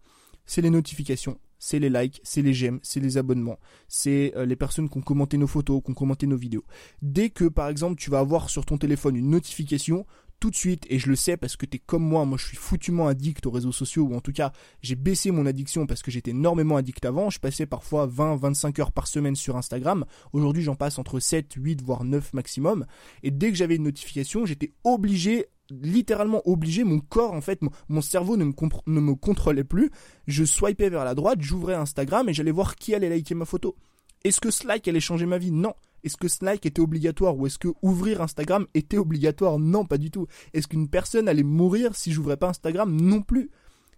C'est 0.47 0.63
les 0.63 0.71
notifications 0.71 1.39
c'est 1.61 1.79
les 1.79 1.91
likes, 1.91 2.21
c'est 2.25 2.43
les 2.43 2.55
j'aime, 2.55 2.81
c'est 2.83 2.99
les 2.99 3.19
abonnements, 3.19 3.61
c'est 3.87 4.33
euh, 4.35 4.45
les 4.47 4.57
personnes 4.57 4.89
qui 4.89 4.99
ont 4.99 5.03
commenté 5.03 5.37
nos 5.37 5.47
photos, 5.47 5.81
qui 5.85 5.93
ont 5.93 5.95
commenté 5.95 6.27
nos 6.27 6.37
vidéos. 6.37 6.65
Dès 7.03 7.31
que 7.31 7.45
par 7.45 7.69
exemple 7.69 8.01
tu 8.01 8.11
vas 8.11 8.19
avoir 8.19 8.51
sur 8.51 8.65
ton 8.65 8.79
téléphone 8.79 9.15
une 9.15 9.31
notification, 9.31 10.07
tout 10.41 10.51
de 10.51 10.57
suite, 10.57 10.87
et 10.89 10.99
je 10.99 11.11
le 11.11 11.17
sais 11.17 11.37
parce 11.37 11.57
que 11.57 11.67
t'es 11.67 11.79
comme 11.79 12.03
moi, 12.03 12.25
moi 12.25 12.39
je 12.39 12.47
suis 12.47 12.57
foutument 12.57 13.09
addict 13.09 13.45
aux 13.45 13.51
réseaux 13.51 13.73
sociaux, 13.73 14.05
ou 14.05 14.15
en 14.15 14.23
tout 14.23 14.33
cas 14.33 14.53
j'ai 14.81 14.97
baissé 14.97 15.31
mon 15.31 15.45
addiction 15.45 15.87
parce 15.87 16.03
que 16.03 16.11
j'étais 16.11 16.31
énormément 16.31 16.77
addict 16.79 17.05
avant, 17.05 17.29
je 17.29 17.39
passais 17.39 17.67
parfois 17.67 18.07
20-25 18.07 18.81
heures 18.81 18.93
par 18.93 19.07
semaine 19.07 19.37
sur 19.37 19.59
Instagram, 19.59 20.07
aujourd'hui 20.33 20.63
j'en 20.63 20.77
passe 20.77 20.99
entre 20.99 21.21
7, 21.21 21.53
8, 21.55 21.83
voire 21.83 22.05
9 22.05 22.33
maximum, 22.33 22.87
et 23.23 23.31
dès 23.31 23.51
que 23.51 23.57
j'avais 23.57 23.77
une 23.77 23.85
notification, 23.85 24.47
j'étais 24.47 24.73
obligé 24.83 25.47
littéralement 25.71 26.43
obligé, 26.49 26.85
mon 26.85 27.01
corps 27.01 27.33
en 27.33 27.41
fait, 27.41 27.61
mon, 27.89 28.01
cerveau 28.01 28.37
ne 28.37 28.45
me, 28.45 28.53
ne 28.87 29.01
me 29.01 29.15
contrôlait 29.15 29.65
plus, 29.65 29.91
je 30.27 30.45
swipais 30.45 30.91
vers 30.91 31.05
la 31.05 31.15
droite, 31.15 31.41
j'ouvrais 31.41 31.75
Instagram 31.75 32.29
et 32.29 32.35
j'allais 32.35 32.51
voir 32.51 32.77
qui 32.77 32.95
allait 32.95 33.09
liker 33.09 33.35
ma 33.35 33.45
photo. 33.45 33.77
Est-ce 34.25 34.41
que 34.41 34.51
ce 34.51 34.67
like 34.67 34.87
allait 34.87 35.01
changer 35.01 35.27
ma 35.27 35.39
vie? 35.39 35.51
Non. 35.51 35.75
Est-ce 36.05 36.17
que 36.17 36.29
ce 36.29 36.45
like 36.45 36.67
était 36.67 36.81
obligatoire 36.81 37.37
ou 37.37 37.47
est-ce 37.47 37.59
que 37.59 37.69
ouvrir 37.83 38.23
Instagram 38.23 38.67
était 38.75 38.99
obligatoire? 38.99 39.59
Non, 39.59 39.85
pas 39.85 39.99
du 39.99 40.11
tout. 40.11 40.27
Est-ce 40.53 40.69
qu'une 40.69 40.89
personne 40.89 41.29
allait 41.29 41.43
mourir 41.43 41.95
si 41.95 42.13
j'ouvrais 42.13 42.37
pas 42.37 42.49
Instagram? 42.49 42.95
Non 42.95 43.23
plus. 43.23 43.51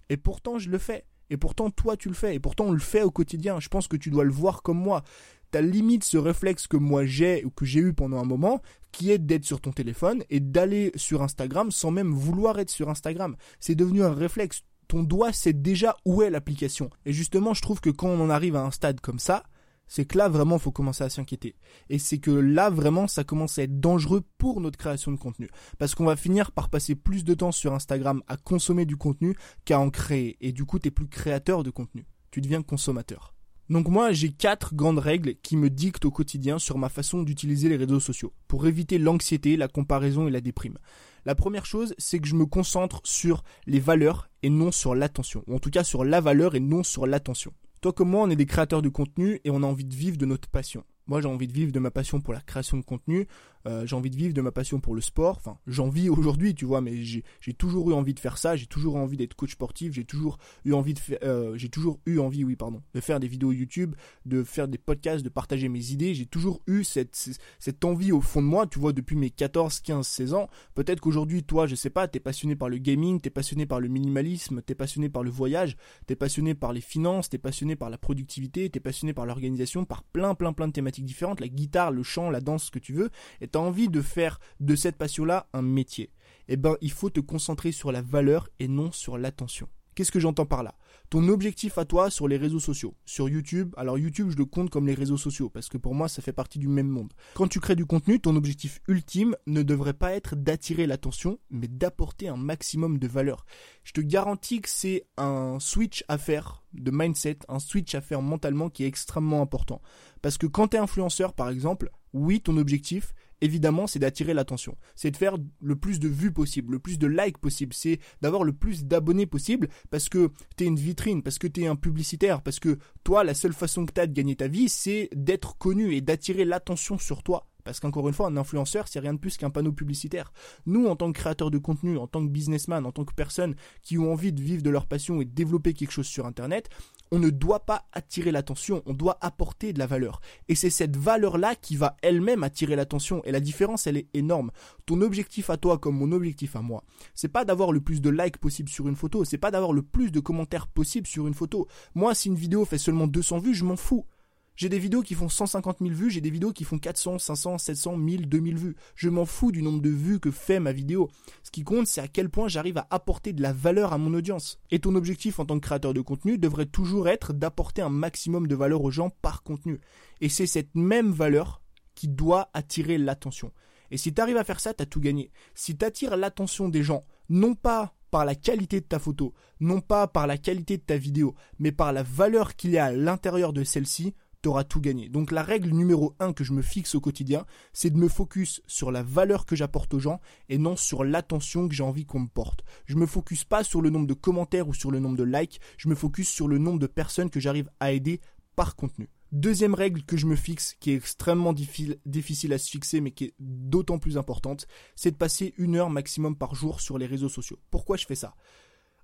Et 0.08 0.16
pourtant, 0.16 0.58
je 0.58 0.70
le 0.70 0.78
fais. 0.78 1.04
Et 1.32 1.38
pourtant, 1.38 1.70
toi, 1.70 1.96
tu 1.96 2.08
le 2.08 2.14
fais. 2.14 2.34
Et 2.34 2.40
pourtant, 2.40 2.66
on 2.66 2.72
le 2.72 2.78
fait 2.78 3.02
au 3.02 3.10
quotidien. 3.10 3.58
Je 3.58 3.68
pense 3.68 3.88
que 3.88 3.96
tu 3.96 4.10
dois 4.10 4.22
le 4.22 4.30
voir 4.30 4.62
comme 4.62 4.78
moi. 4.78 5.02
T'as 5.50 5.62
limite 5.62 6.04
ce 6.04 6.18
réflexe 6.18 6.66
que 6.66 6.76
moi 6.76 7.06
j'ai 7.06 7.42
ou 7.46 7.50
que 7.50 7.64
j'ai 7.64 7.80
eu 7.80 7.94
pendant 7.94 8.20
un 8.20 8.26
moment, 8.26 8.60
qui 8.90 9.10
est 9.10 9.18
d'être 9.18 9.46
sur 9.46 9.62
ton 9.62 9.72
téléphone 9.72 10.22
et 10.28 10.40
d'aller 10.40 10.92
sur 10.94 11.22
Instagram 11.22 11.70
sans 11.70 11.90
même 11.90 12.12
vouloir 12.12 12.58
être 12.58 12.68
sur 12.68 12.90
Instagram. 12.90 13.36
C'est 13.60 13.74
devenu 13.74 14.02
un 14.02 14.12
réflexe. 14.12 14.62
Ton 14.88 15.02
doigt 15.02 15.32
sait 15.32 15.54
déjà 15.54 15.96
où 16.04 16.22
est 16.22 16.28
l'application. 16.28 16.90
Et 17.06 17.14
justement, 17.14 17.54
je 17.54 17.62
trouve 17.62 17.80
que 17.80 17.88
quand 17.88 18.08
on 18.08 18.20
en 18.20 18.28
arrive 18.28 18.56
à 18.56 18.64
un 18.64 18.70
stade 18.70 19.00
comme 19.00 19.18
ça, 19.18 19.44
c'est 19.92 20.06
que 20.06 20.16
là 20.16 20.30
vraiment 20.30 20.58
faut 20.58 20.72
commencer 20.72 21.04
à 21.04 21.10
s'inquiéter. 21.10 21.54
Et 21.90 21.98
c'est 21.98 22.16
que 22.16 22.30
là 22.30 22.70
vraiment 22.70 23.06
ça 23.06 23.24
commence 23.24 23.58
à 23.58 23.64
être 23.64 23.78
dangereux 23.78 24.22
pour 24.38 24.62
notre 24.62 24.78
création 24.78 25.12
de 25.12 25.18
contenu. 25.18 25.50
Parce 25.78 25.94
qu'on 25.94 26.06
va 26.06 26.16
finir 26.16 26.50
par 26.50 26.70
passer 26.70 26.94
plus 26.94 27.24
de 27.24 27.34
temps 27.34 27.52
sur 27.52 27.74
Instagram 27.74 28.22
à 28.26 28.38
consommer 28.38 28.86
du 28.86 28.96
contenu 28.96 29.36
qu'à 29.66 29.78
en 29.78 29.90
créer. 29.90 30.38
Et 30.40 30.52
du 30.52 30.64
coup 30.64 30.78
t'es 30.78 30.90
plus 30.90 31.08
créateur 31.08 31.62
de 31.62 31.68
contenu. 31.68 32.06
Tu 32.30 32.40
deviens 32.40 32.62
consommateur. 32.62 33.34
Donc 33.68 33.88
moi, 33.88 34.12
j'ai 34.12 34.30
quatre 34.30 34.74
grandes 34.74 34.98
règles 34.98 35.34
qui 35.42 35.58
me 35.58 35.68
dictent 35.68 36.06
au 36.06 36.10
quotidien 36.10 36.58
sur 36.58 36.78
ma 36.78 36.88
façon 36.88 37.22
d'utiliser 37.22 37.68
les 37.68 37.76
réseaux 37.76 38.00
sociaux 38.00 38.32
pour 38.48 38.66
éviter 38.66 38.96
l'anxiété, 38.96 39.58
la 39.58 39.68
comparaison 39.68 40.26
et 40.26 40.30
la 40.30 40.40
déprime. 40.40 40.78
La 41.26 41.34
première 41.34 41.66
chose, 41.66 41.94
c'est 41.98 42.18
que 42.18 42.26
je 42.26 42.34
me 42.34 42.46
concentre 42.46 43.02
sur 43.04 43.44
les 43.66 43.78
valeurs 43.78 44.30
et 44.42 44.48
non 44.48 44.72
sur 44.72 44.94
l'attention, 44.94 45.44
ou 45.46 45.54
en 45.54 45.58
tout 45.58 45.70
cas 45.70 45.84
sur 45.84 46.02
la 46.02 46.22
valeur 46.22 46.54
et 46.54 46.60
non 46.60 46.82
sur 46.82 47.06
l'attention. 47.06 47.52
Toi 47.82 47.92
comme 47.92 48.10
moi, 48.10 48.22
on 48.22 48.30
est 48.30 48.36
des 48.36 48.46
créateurs 48.46 48.80
de 48.80 48.88
contenu 48.88 49.40
et 49.42 49.50
on 49.50 49.64
a 49.64 49.66
envie 49.66 49.84
de 49.84 49.94
vivre 49.94 50.16
de 50.16 50.24
notre 50.24 50.48
passion. 50.48 50.84
Moi, 51.06 51.20
j'ai 51.20 51.28
envie 51.28 51.48
de 51.48 51.52
vivre 51.52 51.72
de 51.72 51.78
ma 51.78 51.90
passion 51.90 52.20
pour 52.20 52.32
la 52.32 52.40
création 52.40 52.76
de 52.76 52.82
contenu. 52.82 53.26
Euh, 53.66 53.86
j'ai 53.86 53.94
envie 53.94 54.10
de 54.10 54.16
vivre 54.16 54.34
de 54.34 54.40
ma 54.40 54.52
passion 54.52 54.80
pour 54.80 54.94
le 54.94 55.00
sport. 55.00 55.36
Enfin, 55.38 55.58
j'en 55.66 55.88
vis 55.88 56.08
aujourd'hui, 56.08 56.54
tu 56.54 56.64
vois, 56.64 56.80
mais 56.80 57.02
j'ai 57.02 57.22
toujours 57.56 57.90
eu 57.90 57.92
envie 57.92 58.14
de 58.14 58.20
faire 58.20 58.38
ça. 58.38 58.56
J'ai 58.56 58.66
toujours 58.66 58.96
envie 58.96 59.16
d'être 59.16 59.34
coach 59.34 59.52
sportif. 59.52 59.92
J'ai 59.92 60.04
toujours 60.04 60.38
eu 60.64 60.72
envie 60.72 60.94
de 60.94 60.98
faire, 60.98 61.18
euh, 61.22 61.56
j'ai 61.56 61.68
toujours 61.68 62.00
eu 62.06 62.18
envie, 62.18 62.44
oui, 62.44 62.56
pardon, 62.56 62.82
de 62.94 63.00
faire 63.00 63.20
des 63.20 63.28
vidéos 63.28 63.52
YouTube, 63.52 63.94
de 64.26 64.42
faire 64.42 64.68
des 64.68 64.78
podcasts, 64.78 65.24
de 65.24 65.28
partager 65.28 65.68
mes 65.68 65.90
idées. 65.90 66.14
J'ai 66.14 66.26
toujours 66.26 66.62
eu 66.66 66.84
cette, 66.84 67.30
cette 67.58 67.84
envie 67.84 68.12
au 68.12 68.20
fond 68.20 68.42
de 68.42 68.46
moi, 68.46 68.66
tu 68.66 68.78
vois, 68.78 68.92
depuis 68.92 69.16
mes 69.16 69.30
14, 69.30 69.80
15, 69.80 70.06
16 70.06 70.34
ans. 70.34 70.48
Peut-être 70.74 71.00
qu'aujourd'hui, 71.00 71.42
toi, 71.42 71.66
je 71.66 71.74
sais 71.74 71.90
pas, 71.90 72.08
t'es 72.08 72.20
passionné 72.20 72.56
par 72.56 72.68
le 72.68 72.78
gaming, 72.78 73.20
t'es 73.20 73.30
passionné 73.30 73.66
par 73.66 73.80
le 73.80 73.88
minimalisme, 73.88 74.62
t'es 74.62 74.74
passionné 74.74 75.08
par 75.08 75.22
le 75.22 75.30
voyage, 75.30 75.76
t'es 76.06 76.16
passionné 76.16 76.54
par 76.54 76.72
les 76.72 76.80
finances, 76.80 77.28
t'es 77.28 77.38
passionné 77.38 77.76
par 77.76 77.90
la 77.90 77.98
productivité, 77.98 78.68
t'es 78.70 78.80
passionné 78.80 79.12
par 79.12 79.26
l'organisation, 79.26 79.84
par 79.84 80.02
plein, 80.02 80.34
plein, 80.34 80.52
plein 80.52 80.68
de 80.68 80.72
thématiques 80.72 80.91
différentes, 81.00 81.40
la 81.40 81.48
guitare, 81.48 81.90
le 81.90 82.02
chant, 82.02 82.28
la 82.28 82.40
danse, 82.40 82.64
ce 82.64 82.70
que 82.70 82.78
tu 82.78 82.92
veux, 82.92 83.10
et 83.40 83.48
tu 83.48 83.56
as 83.56 83.62
envie 83.62 83.88
de 83.88 84.02
faire 84.02 84.38
de 84.60 84.74
cette 84.74 84.96
passion-là 84.96 85.46
un 85.54 85.62
métier, 85.62 86.10
eh 86.48 86.56
ben 86.56 86.76
il 86.82 86.92
faut 86.92 87.08
te 87.08 87.20
concentrer 87.20 87.72
sur 87.72 87.92
la 87.92 88.02
valeur 88.02 88.48
et 88.58 88.68
non 88.68 88.92
sur 88.92 89.16
l'attention. 89.16 89.68
Qu'est-ce 89.94 90.12
que 90.12 90.20
j'entends 90.20 90.46
par 90.46 90.62
là? 90.62 90.74
Ton 91.12 91.28
objectif 91.28 91.76
à 91.76 91.84
toi 91.84 92.08
sur 92.08 92.26
les 92.26 92.38
réseaux 92.38 92.58
sociaux, 92.58 92.94
sur 93.04 93.28
YouTube, 93.28 93.74
alors 93.76 93.98
YouTube 93.98 94.30
je 94.30 94.38
le 94.38 94.46
compte 94.46 94.70
comme 94.70 94.86
les 94.86 94.94
réseaux 94.94 95.18
sociaux 95.18 95.50
parce 95.50 95.68
que 95.68 95.76
pour 95.76 95.94
moi 95.94 96.08
ça 96.08 96.22
fait 96.22 96.32
partie 96.32 96.58
du 96.58 96.68
même 96.68 96.88
monde. 96.88 97.12
Quand 97.34 97.48
tu 97.48 97.60
crées 97.60 97.76
du 97.76 97.84
contenu, 97.84 98.18
ton 98.18 98.34
objectif 98.34 98.80
ultime 98.88 99.36
ne 99.46 99.62
devrait 99.62 99.92
pas 99.92 100.14
être 100.14 100.36
d'attirer 100.36 100.86
l'attention, 100.86 101.38
mais 101.50 101.68
d'apporter 101.68 102.28
un 102.28 102.38
maximum 102.38 102.96
de 102.96 103.06
valeur. 103.06 103.44
Je 103.84 103.92
te 103.92 104.00
garantis 104.00 104.62
que 104.62 104.70
c'est 104.70 105.04
un 105.18 105.58
switch 105.60 106.02
à 106.08 106.16
faire 106.16 106.64
de 106.72 106.90
mindset, 106.90 107.40
un 107.50 107.58
switch 107.58 107.94
à 107.94 108.00
faire 108.00 108.22
mentalement 108.22 108.70
qui 108.70 108.84
est 108.84 108.88
extrêmement 108.88 109.42
important. 109.42 109.82
Parce 110.22 110.38
que 110.38 110.46
quand 110.46 110.68
tu 110.68 110.78
es 110.78 110.80
influenceur 110.80 111.34
par 111.34 111.50
exemple, 111.50 111.90
oui 112.14 112.40
ton 112.40 112.56
objectif 112.56 113.12
évidemment, 113.42 113.86
c'est 113.86 113.98
d'attirer 113.98 114.32
l'attention. 114.32 114.78
C'est 114.94 115.10
de 115.10 115.16
faire 115.16 115.36
le 115.60 115.76
plus 115.76 115.98
de 115.98 116.08
vues 116.08 116.32
possible, 116.32 116.72
le 116.72 116.78
plus 116.78 116.98
de 116.98 117.06
likes 117.06 117.38
possible. 117.38 117.74
C'est 117.74 117.98
d'avoir 118.22 118.44
le 118.44 118.52
plus 118.52 118.84
d'abonnés 118.84 119.26
possible 119.26 119.68
parce 119.90 120.08
que 120.08 120.30
tu 120.56 120.64
es 120.64 120.66
une 120.66 120.78
vitrine, 120.78 121.22
parce 121.22 121.38
que 121.38 121.48
tu 121.48 121.62
es 121.62 121.66
un 121.66 121.76
publicitaire, 121.76 122.42
parce 122.42 122.60
que 122.60 122.78
toi, 123.04 123.24
la 123.24 123.34
seule 123.34 123.52
façon 123.52 123.84
que 123.84 123.92
tu 123.92 124.00
as 124.00 124.06
de 124.06 124.12
gagner 124.12 124.36
ta 124.36 124.48
vie, 124.48 124.68
c'est 124.68 125.10
d'être 125.14 125.58
connu 125.58 125.94
et 125.94 126.00
d'attirer 126.00 126.44
l'attention 126.44 126.98
sur 126.98 127.22
toi. 127.22 127.48
Parce 127.64 127.80
qu'encore 127.80 128.08
une 128.08 128.14
fois, 128.14 128.28
un 128.28 128.36
influenceur, 128.36 128.88
c'est 128.88 129.00
rien 129.00 129.14
de 129.14 129.18
plus 129.18 129.36
qu'un 129.36 129.50
panneau 129.50 129.72
publicitaire. 129.72 130.32
Nous, 130.66 130.86
en 130.86 130.96
tant 130.96 131.12
que 131.12 131.18
créateurs 131.18 131.50
de 131.50 131.58
contenu, 131.58 131.96
en 131.96 132.06
tant 132.06 132.24
que 132.24 132.30
businessman, 132.30 132.84
en 132.86 132.92
tant 132.92 133.04
que 133.04 133.14
personnes 133.14 133.54
qui 133.82 133.98
ont 133.98 134.12
envie 134.12 134.32
de 134.32 134.40
vivre 134.40 134.62
de 134.62 134.70
leur 134.70 134.86
passion 134.86 135.20
et 135.20 135.24
de 135.24 135.30
développer 135.30 135.74
quelque 135.74 135.92
chose 135.92 136.06
sur 136.06 136.26
Internet, 136.26 136.68
on 137.12 137.18
ne 137.18 137.28
doit 137.28 137.66
pas 137.66 137.84
attirer 137.92 138.32
l'attention, 138.32 138.82
on 138.86 138.94
doit 138.94 139.18
apporter 139.20 139.74
de 139.74 139.78
la 139.78 139.86
valeur. 139.86 140.20
Et 140.48 140.54
c'est 140.54 140.70
cette 140.70 140.96
valeur-là 140.96 141.54
qui 141.54 141.76
va 141.76 141.96
elle-même 142.02 142.42
attirer 142.42 142.74
l'attention. 142.74 143.22
Et 143.24 143.32
la 143.32 143.40
différence, 143.40 143.86
elle 143.86 143.98
est 143.98 144.08
énorme. 144.14 144.50
Ton 144.86 145.02
objectif 145.02 145.50
à 145.50 145.58
toi 145.58 145.76
comme 145.76 145.96
mon 145.96 146.10
objectif 146.12 146.56
à 146.56 146.62
moi, 146.62 146.84
c'est 147.14 147.28
pas 147.28 147.44
d'avoir 147.44 147.70
le 147.70 147.82
plus 147.82 148.00
de 148.00 148.08
likes 148.08 148.38
possible 148.38 148.70
sur 148.70 148.88
une 148.88 148.96
photo, 148.96 149.24
c'est 149.24 149.36
pas 149.36 149.50
d'avoir 149.50 149.74
le 149.74 149.82
plus 149.82 150.10
de 150.10 150.20
commentaires 150.20 150.66
possible 150.66 151.06
sur 151.06 151.26
une 151.26 151.34
photo. 151.34 151.68
Moi, 151.94 152.14
si 152.14 152.28
une 152.28 152.34
vidéo 152.34 152.64
fait 152.64 152.78
seulement 152.78 153.06
200 153.06 153.38
vues, 153.40 153.54
je 153.54 153.64
m'en 153.64 153.76
fous. 153.76 154.06
J'ai 154.56 154.68
des 154.68 154.78
vidéos 154.78 155.02
qui 155.02 155.14
font 155.14 155.28
150 155.28 155.78
000 155.80 155.90
vues, 155.92 156.10
j'ai 156.10 156.20
des 156.20 156.30
vidéos 156.30 156.52
qui 156.52 156.64
font 156.64 156.78
400, 156.78 157.18
500, 157.18 157.58
700, 157.58 157.96
1000, 157.96 158.28
2000 158.28 158.58
vues. 158.58 158.76
Je 158.94 159.08
m'en 159.08 159.24
fous 159.24 159.50
du 159.50 159.62
nombre 159.62 159.80
de 159.80 159.88
vues 159.88 160.20
que 160.20 160.30
fait 160.30 160.60
ma 160.60 160.72
vidéo. 160.72 161.10
Ce 161.42 161.50
qui 161.50 161.64
compte, 161.64 161.86
c'est 161.86 162.00
à 162.00 162.08
quel 162.08 162.28
point 162.28 162.48
j'arrive 162.48 162.78
à 162.78 162.86
apporter 162.90 163.32
de 163.32 163.42
la 163.42 163.52
valeur 163.52 163.92
à 163.92 163.98
mon 163.98 164.14
audience. 164.14 164.60
Et 164.70 164.78
ton 164.78 164.94
objectif 164.94 165.38
en 165.38 165.46
tant 165.46 165.58
que 165.58 165.66
créateur 165.66 165.94
de 165.94 166.00
contenu 166.00 166.38
devrait 166.38 166.66
toujours 166.66 167.08
être 167.08 167.32
d'apporter 167.32 167.82
un 167.82 167.88
maximum 167.88 168.46
de 168.46 168.54
valeur 168.54 168.82
aux 168.82 168.90
gens 168.90 169.10
par 169.22 169.42
contenu. 169.42 169.80
Et 170.20 170.28
c'est 170.28 170.46
cette 170.46 170.74
même 170.74 171.12
valeur 171.12 171.62
qui 171.94 172.08
doit 172.08 172.50
attirer 172.52 172.98
l'attention. 172.98 173.52
Et 173.90 173.96
si 173.96 174.12
tu 174.14 174.20
arrives 174.20 174.38
à 174.38 174.44
faire 174.44 174.60
ça, 174.60 174.74
tu 174.74 174.82
as 174.82 174.86
tout 174.86 175.00
gagné. 175.00 175.30
Si 175.54 175.76
tu 175.76 175.84
attires 175.84 176.16
l'attention 176.16 176.68
des 176.68 176.82
gens 176.82 177.02
non 177.28 177.54
pas 177.54 177.94
par 178.10 178.24
la 178.26 178.34
qualité 178.34 178.80
de 178.80 178.86
ta 178.86 178.98
photo, 178.98 179.32
non 179.58 179.80
pas 179.80 180.06
par 180.06 180.26
la 180.26 180.36
qualité 180.36 180.76
de 180.76 180.82
ta 180.82 180.98
vidéo, 180.98 181.34
mais 181.58 181.72
par 181.72 181.92
la 181.92 182.02
valeur 182.02 182.56
qu'il 182.56 182.70
y 182.70 182.78
a 182.78 182.86
à 182.86 182.92
l'intérieur 182.92 183.54
de 183.54 183.64
celle-ci, 183.64 184.14
t'auras 184.42 184.64
tout 184.64 184.80
gagné. 184.80 185.08
Donc 185.08 185.30
la 185.30 185.42
règle 185.42 185.70
numéro 185.70 186.14
1 186.18 186.32
que 186.32 186.44
je 186.44 186.52
me 186.52 186.62
fixe 186.62 186.94
au 186.94 187.00
quotidien, 187.00 187.46
c'est 187.72 187.90
de 187.90 187.96
me 187.96 188.08
focus 188.08 188.60
sur 188.66 188.90
la 188.90 189.02
valeur 189.02 189.46
que 189.46 189.56
j'apporte 189.56 189.94
aux 189.94 190.00
gens 190.00 190.20
et 190.48 190.58
non 190.58 190.76
sur 190.76 191.04
l'attention 191.04 191.68
que 191.68 191.74
j'ai 191.74 191.84
envie 191.84 192.04
qu'on 192.04 192.20
me 192.20 192.28
porte. 192.28 192.64
Je 192.84 192.96
me 192.96 193.06
focus 193.06 193.44
pas 193.44 193.64
sur 193.64 193.80
le 193.80 193.90
nombre 193.90 194.08
de 194.08 194.14
commentaires 194.14 194.68
ou 194.68 194.74
sur 194.74 194.90
le 194.90 194.98
nombre 194.98 195.16
de 195.16 195.24
likes, 195.24 195.60
je 195.78 195.88
me 195.88 195.94
focus 195.94 196.28
sur 196.28 196.48
le 196.48 196.58
nombre 196.58 196.80
de 196.80 196.86
personnes 196.86 197.30
que 197.30 197.40
j'arrive 197.40 197.70
à 197.80 197.92
aider 197.92 198.20
par 198.56 198.76
contenu. 198.76 199.08
Deuxième 199.30 199.72
règle 199.72 200.02
que 200.02 200.18
je 200.18 200.26
me 200.26 200.36
fixe, 200.36 200.74
qui 200.78 200.90
est 200.90 200.96
extrêmement 200.96 201.54
difficile 201.54 202.52
à 202.52 202.58
se 202.58 202.68
fixer, 202.68 203.00
mais 203.00 203.12
qui 203.12 203.24
est 203.24 203.34
d'autant 203.38 203.98
plus 203.98 204.18
importante, 204.18 204.66
c'est 204.94 205.12
de 205.12 205.16
passer 205.16 205.54
une 205.56 205.76
heure 205.76 205.88
maximum 205.88 206.36
par 206.36 206.54
jour 206.54 206.82
sur 206.82 206.98
les 206.98 207.06
réseaux 207.06 207.30
sociaux. 207.30 207.58
Pourquoi 207.70 207.96
je 207.96 208.04
fais 208.04 208.14
ça? 208.14 208.34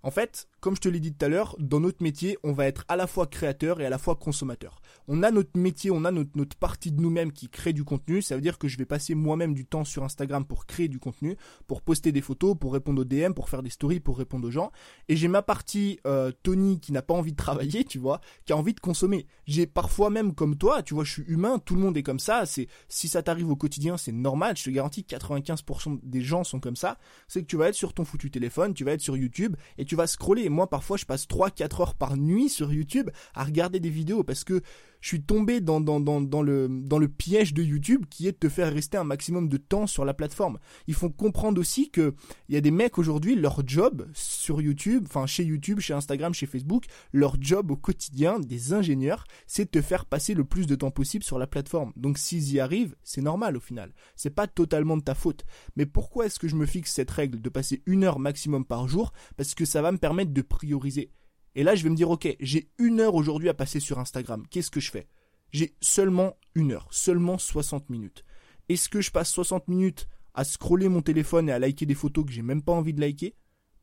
En 0.02 0.10
fait, 0.10 0.48
comme 0.60 0.76
je 0.76 0.80
te 0.80 0.88
l'ai 0.88 1.00
dit 1.00 1.12
tout 1.12 1.24
à 1.24 1.28
l'heure, 1.28 1.56
dans 1.58 1.80
notre 1.80 2.02
métier, 2.02 2.38
on 2.44 2.52
va 2.52 2.66
être 2.66 2.84
à 2.88 2.96
la 2.96 3.06
fois 3.06 3.26
créateur 3.26 3.80
et 3.80 3.86
à 3.86 3.90
la 3.90 3.98
fois 3.98 4.14
consommateur. 4.14 4.80
On 5.08 5.22
a 5.22 5.30
notre 5.30 5.58
métier, 5.58 5.90
on 5.90 6.04
a 6.04 6.12
notre, 6.12 6.56
partie 6.56 6.92
de 6.92 7.00
nous-mêmes 7.00 7.32
qui 7.32 7.48
crée 7.48 7.72
du 7.72 7.84
contenu. 7.84 8.22
Ça 8.22 8.36
veut 8.36 8.40
dire 8.40 8.58
que 8.58 8.68
je 8.68 8.78
vais 8.78 8.84
passer 8.84 9.14
moi-même 9.14 9.54
du 9.54 9.66
temps 9.66 9.84
sur 9.84 10.04
Instagram 10.04 10.44
pour 10.44 10.66
créer 10.66 10.88
du 10.88 10.98
contenu, 10.98 11.36
pour 11.66 11.82
poster 11.82 12.12
des 12.12 12.20
photos, 12.20 12.56
pour 12.58 12.72
répondre 12.72 13.02
aux 13.02 13.04
DM, 13.04 13.32
pour 13.32 13.48
faire 13.48 13.62
des 13.62 13.70
stories, 13.70 14.00
pour 14.00 14.18
répondre 14.18 14.46
aux 14.46 14.50
gens. 14.50 14.70
Et 15.08 15.16
j'ai 15.16 15.28
ma 15.28 15.42
partie 15.42 15.98
euh, 16.06 16.30
Tony 16.42 16.78
qui 16.78 16.92
n'a 16.92 17.02
pas 17.02 17.14
envie 17.14 17.32
de 17.32 17.36
travailler, 17.36 17.84
tu 17.84 17.98
vois, 17.98 18.20
qui 18.44 18.52
a 18.52 18.56
envie 18.56 18.74
de 18.74 18.80
consommer. 18.80 19.26
J'ai 19.46 19.66
parfois 19.66 20.10
même 20.10 20.34
comme 20.34 20.56
toi, 20.56 20.82
tu 20.82 20.94
vois, 20.94 21.04
je 21.04 21.12
suis 21.12 21.24
humain, 21.26 21.58
tout 21.58 21.74
le 21.74 21.80
monde 21.80 21.96
est 21.96 22.02
comme 22.02 22.20
ça. 22.20 22.46
C'est 22.46 22.68
si 22.88 23.08
ça 23.08 23.22
t'arrive 23.22 23.50
au 23.50 23.56
quotidien, 23.56 23.96
c'est 23.96 24.12
normal. 24.12 24.56
Je 24.56 24.64
te 24.64 24.70
garantis, 24.70 25.04
95% 25.08 26.00
des 26.02 26.22
gens 26.22 26.44
sont 26.44 26.60
comme 26.60 26.76
ça. 26.76 26.98
C'est 27.26 27.42
que 27.42 27.46
tu 27.46 27.56
vas 27.56 27.68
être 27.68 27.74
sur 27.74 27.94
ton 27.94 28.04
foutu 28.04 28.30
téléphone, 28.30 28.74
tu 28.74 28.84
vas 28.84 28.92
être 28.92 29.00
sur 29.00 29.16
YouTube 29.16 29.56
et 29.76 29.87
tu 29.88 29.96
vas 29.96 30.06
scroller. 30.06 30.48
Moi, 30.48 30.68
parfois, 30.68 30.96
je 30.96 31.04
passe 31.04 31.26
3-4 31.26 31.82
heures 31.82 31.94
par 31.94 32.16
nuit 32.16 32.48
sur 32.48 32.72
YouTube 32.72 33.10
à 33.34 33.44
regarder 33.44 33.80
des 33.80 33.90
vidéos 33.90 34.22
parce 34.22 34.44
que 34.44 34.62
je 35.00 35.08
suis 35.08 35.22
tombé 35.22 35.60
dans, 35.60 35.80
dans, 35.80 36.00
dans, 36.00 36.42
le, 36.42 36.68
dans 36.68 36.98
le 36.98 37.08
piège 37.08 37.54
de 37.54 37.62
YouTube 37.62 38.04
qui 38.10 38.26
est 38.26 38.32
de 38.32 38.36
te 38.36 38.48
faire 38.48 38.72
rester 38.72 38.96
un 38.96 39.04
maximum 39.04 39.48
de 39.48 39.56
temps 39.56 39.86
sur 39.86 40.04
la 40.04 40.14
plateforme. 40.14 40.58
Il 40.86 40.94
faut 40.94 41.10
comprendre 41.10 41.60
aussi 41.60 41.90
que 41.90 42.14
il 42.48 42.54
y 42.54 42.58
a 42.58 42.60
des 42.60 42.70
mecs 42.70 42.98
aujourd'hui, 42.98 43.34
leur 43.34 43.66
job 43.66 44.08
sur 44.12 44.60
YouTube, 44.60 45.04
enfin 45.06 45.26
chez 45.26 45.44
YouTube, 45.44 45.80
chez 45.80 45.94
Instagram, 45.94 46.34
chez 46.34 46.46
Facebook, 46.46 46.84
leur 47.12 47.36
job 47.40 47.70
au 47.70 47.76
quotidien 47.76 48.40
des 48.40 48.72
ingénieurs, 48.72 49.24
c'est 49.46 49.66
de 49.66 49.70
te 49.70 49.82
faire 49.82 50.04
passer 50.04 50.34
le 50.34 50.44
plus 50.44 50.66
de 50.66 50.74
temps 50.74 50.90
possible 50.90 51.24
sur 51.24 51.38
la 51.38 51.46
plateforme. 51.46 51.92
Donc 51.96 52.18
s'ils 52.18 52.52
y 52.52 52.60
arrivent, 52.60 52.96
c'est 53.02 53.22
normal 53.22 53.56
au 53.56 53.60
final. 53.60 53.92
C'est 54.16 54.30
pas 54.30 54.46
totalement 54.46 54.96
de 54.96 55.02
ta 55.02 55.14
faute. 55.14 55.44
Mais 55.76 55.86
pourquoi 55.86 56.26
est-ce 56.26 56.38
que 56.38 56.48
je 56.48 56.56
me 56.56 56.66
fixe 56.66 56.92
cette 56.92 57.10
règle 57.10 57.40
de 57.40 57.48
passer 57.48 57.82
une 57.86 58.04
heure 58.04 58.18
maximum 58.18 58.64
par 58.64 58.88
jour? 58.88 59.12
Parce 59.36 59.54
que 59.54 59.64
ça 59.64 59.77
va 59.82 59.92
me 59.92 59.98
permettre 59.98 60.32
de 60.32 60.42
prioriser. 60.42 61.10
Et 61.54 61.62
là, 61.62 61.74
je 61.74 61.82
vais 61.82 61.90
me 61.90 61.96
dire, 61.96 62.10
ok, 62.10 62.36
j'ai 62.40 62.70
une 62.78 63.00
heure 63.00 63.14
aujourd'hui 63.14 63.48
à 63.48 63.54
passer 63.54 63.80
sur 63.80 63.98
Instagram. 63.98 64.44
Qu'est-ce 64.50 64.70
que 64.70 64.80
je 64.80 64.90
fais? 64.90 65.08
J'ai 65.50 65.74
seulement 65.80 66.36
une 66.54 66.72
heure, 66.72 66.88
seulement 66.90 67.38
60 67.38 67.90
minutes. 67.90 68.24
Est-ce 68.68 68.88
que 68.88 69.00
je 69.00 69.10
passe 69.10 69.30
60 69.30 69.68
minutes 69.68 70.08
à 70.34 70.44
scroller 70.44 70.88
mon 70.88 71.02
téléphone 71.02 71.48
et 71.48 71.52
à 71.52 71.58
liker 71.58 71.86
des 71.86 71.94
photos 71.94 72.26
que 72.26 72.32
j'ai 72.32 72.42
même 72.42 72.62
pas 72.62 72.72
envie 72.72 72.92
de 72.92 73.00
liker 73.00 73.34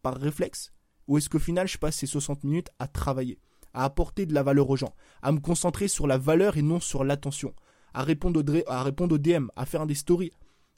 par 0.01 0.15
réflexe? 0.15 0.71
Ou 1.07 1.17
est-ce 1.17 1.29
qu'au 1.29 1.39
final, 1.39 1.67
je 1.67 1.77
passe 1.77 1.97
ces 1.97 2.07
60 2.07 2.43
minutes 2.43 2.69
à 2.79 2.87
travailler, 2.87 3.39
à 3.73 3.83
apporter 3.83 4.25
de 4.25 4.33
la 4.33 4.43
valeur 4.43 4.69
aux 4.69 4.77
gens, 4.77 4.95
à 5.21 5.31
me 5.31 5.39
concentrer 5.39 5.87
sur 5.87 6.07
la 6.07 6.17
valeur 6.17 6.57
et 6.57 6.61
non 6.61 6.79
sur 6.79 7.03
l'attention, 7.03 7.53
à 7.93 8.03
répondre 8.03 8.41
aux, 8.41 8.71
à 8.71 8.83
répondre 8.83 9.15
aux 9.15 9.19
DM, 9.19 9.47
à 9.55 9.65
faire 9.65 9.85
des 9.85 9.95
stories, 9.95 10.31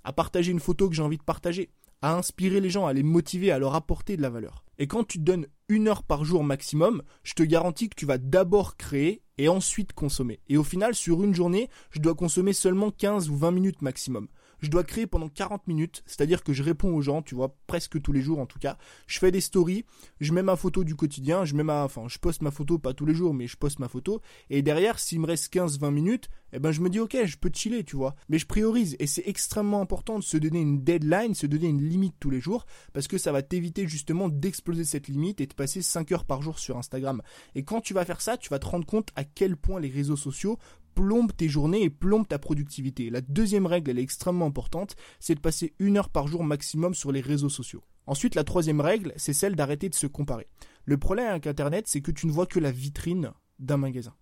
à 0.04 0.14
partager 0.14 0.52
une 0.52 0.60
photo 0.60 0.90
que 0.90 0.96
j'ai 0.96 1.02
envie 1.02 1.18
de 1.18 1.24
partager, 1.24 1.70
à 2.02 2.16
inspirer 2.16 2.60
les 2.60 2.70
gens, 2.70 2.86
à 2.86 2.94
les 2.94 3.04
motiver, 3.04 3.52
à 3.52 3.60
leur 3.60 3.76
apporter 3.76 4.18
de 4.18 4.22
la 4.22 4.30
valeur. 4.30 4.64
Et 4.80 4.88
quand 4.88 5.04
tu 5.04 5.18
te 5.18 5.24
donnes 5.24 5.48
une 5.70 5.88
heure 5.88 6.04
par 6.04 6.24
jour 6.24 6.44
maximum, 6.44 7.02
je 7.24 7.34
te 7.34 7.44
garantis 7.44 7.90
que 7.90 7.96
tu 7.96 8.06
vas 8.06 8.18
d'abord 8.18 8.78
créer 8.78 9.22
et 9.38 9.50
ensuite 9.50 9.94
consommer. 9.94 10.40
Et 10.48 10.58
au 10.58 10.64
final, 10.64 10.96
sur 10.96 11.24
une 11.24 11.34
journée, 11.34 11.70
je 11.92 12.00
dois 12.00 12.16
consommer 12.16 12.54
seulement 12.54 12.92
15 12.92 13.30
ou 13.30 13.36
20 13.36 13.52
minutes 13.52 13.82
maximum 13.82 14.28
je 14.60 14.70
dois 14.70 14.84
créer 14.84 15.08
pendant 15.08 15.30
40 15.30 15.68
minutes, 15.68 16.04
c'est-à-dire 16.06 16.44
que 16.44 16.54
je 16.54 16.64
réponds 16.64 16.94
aux 16.94 17.02
gens, 17.02 17.22
tu 17.22 17.36
vois, 17.36 17.56
presque 17.68 18.02
tous 18.02 18.12
les 18.12 18.22
jours 18.22 18.40
en 18.40 18.46
tout 18.46 18.60
cas. 18.60 18.78
Je 19.08 19.20
fais 19.20 19.32
des 19.32 19.42
stories, 19.42 19.86
je 20.20 20.34
mets 20.34 20.44
ma 20.44 20.56
photo 20.56 20.84
du 20.84 20.96
quotidien, 20.96 21.46
je 21.46 21.56
mets 21.56 21.64
ma, 21.64 21.84
enfin, 21.84 22.04
je 22.08 22.18
poste 22.18 22.42
ma 22.42 22.52
photo 22.52 22.78
pas 22.80 22.94
tous 22.94 23.06
les 23.06 23.14
jours, 23.14 23.34
mais 23.34 23.48
je 23.48 23.58
poste 23.58 23.80
ma 23.80 23.88
photo. 23.88 24.22
Et 24.50 24.62
derrière, 24.62 25.00
s'il 25.00 25.20
me 25.20 25.28
reste 25.28 25.54
15-20 25.54 25.92
minutes, 25.92 26.30
eh 26.54 26.60
ben, 26.60 26.72
je 26.72 26.82
me 26.82 26.90
dis, 26.90 27.00
ok, 27.00 27.18
je 27.26 27.38
peux 27.38 27.52
chiller, 27.54 27.84
tu 27.84 27.96
vois. 27.96 28.16
Mais 28.30 28.40
je 28.40 28.46
priorise. 28.46 28.96
Et 29.00 29.08
c'est 29.08 29.28
extrêmement 29.28 29.82
important 29.82 30.18
de 30.18 30.24
se 30.24 30.38
donner 30.38 30.62
une 30.62 30.84
deadline, 30.84 31.36
se 31.36 31.46
donner 31.46 31.68
une 31.68 31.82
limite 31.82 32.16
tous 32.20 32.30
les 32.30 32.40
jours, 32.40 32.66
parce 32.94 33.08
que 33.08 33.18
ça 33.18 33.32
va 33.32 33.42
t'éviter 33.42 33.88
justement 33.88 34.30
d'exploser 34.30 34.86
cette 34.86 35.08
limite 35.08 35.42
et 35.42 35.48
de 35.48 35.54
passer 35.54 35.82
5 35.82 36.12
heures 36.12 36.26
par 36.26 36.42
jour 36.42 36.60
sur 36.60 36.78
Instagram. 36.78 37.22
Et 37.56 37.64
quand 37.64 37.82
tu 37.82 37.94
vas 37.94 38.06
faire 38.06 38.22
ça, 38.22 38.38
tu 38.38 38.50
vas 38.50 38.60
te 38.60 38.66
rendre 38.66 38.86
compte 38.86 39.10
à 39.16 39.24
quel 39.24 39.58
point 39.58 39.80
les 39.80 39.90
réseaux 39.90 40.16
sociaux 40.16 40.58
plombe 40.98 41.32
tes 41.32 41.48
journées 41.48 41.84
et 41.84 41.92
plombe 41.92 42.28
ta 42.28 42.40
productivité. 42.40 43.12
La 43.12 43.22
deuxième 43.22 43.68
règle, 43.68 43.92
elle 43.92 44.00
est 44.00 44.04
extrêmement 44.04 44.48
importante, 44.48 44.96
c'est 45.20 45.36
de 45.36 45.40
passer 45.40 45.76
une 45.78 45.96
heure 45.96 46.10
par 46.10 46.28
jour 46.28 46.44
maximum 46.44 46.96
sur 46.96 47.12
les 47.12 47.22
réseaux 47.22 47.50
sociaux. 47.50 47.84
Ensuite, 48.08 48.34
la 48.34 48.44
troisième 48.44 48.82
règle, 48.82 49.14
c'est 49.16 49.34
celle 49.34 49.56
d'arrêter 49.56 49.90
de 49.90 49.94
se 49.94 50.08
comparer. 50.08 50.48
Le 50.86 50.98
problème 50.98 51.28
avec 51.28 51.46
Internet, 51.46 51.86
c'est 51.88 52.02
que 52.02 52.10
tu 52.10 52.26
ne 52.26 52.32
vois 52.32 52.48
que 52.48 52.60
la 52.60 52.72
vitrine 52.72 53.32
d'un 53.60 53.78
magasin. 53.78 54.16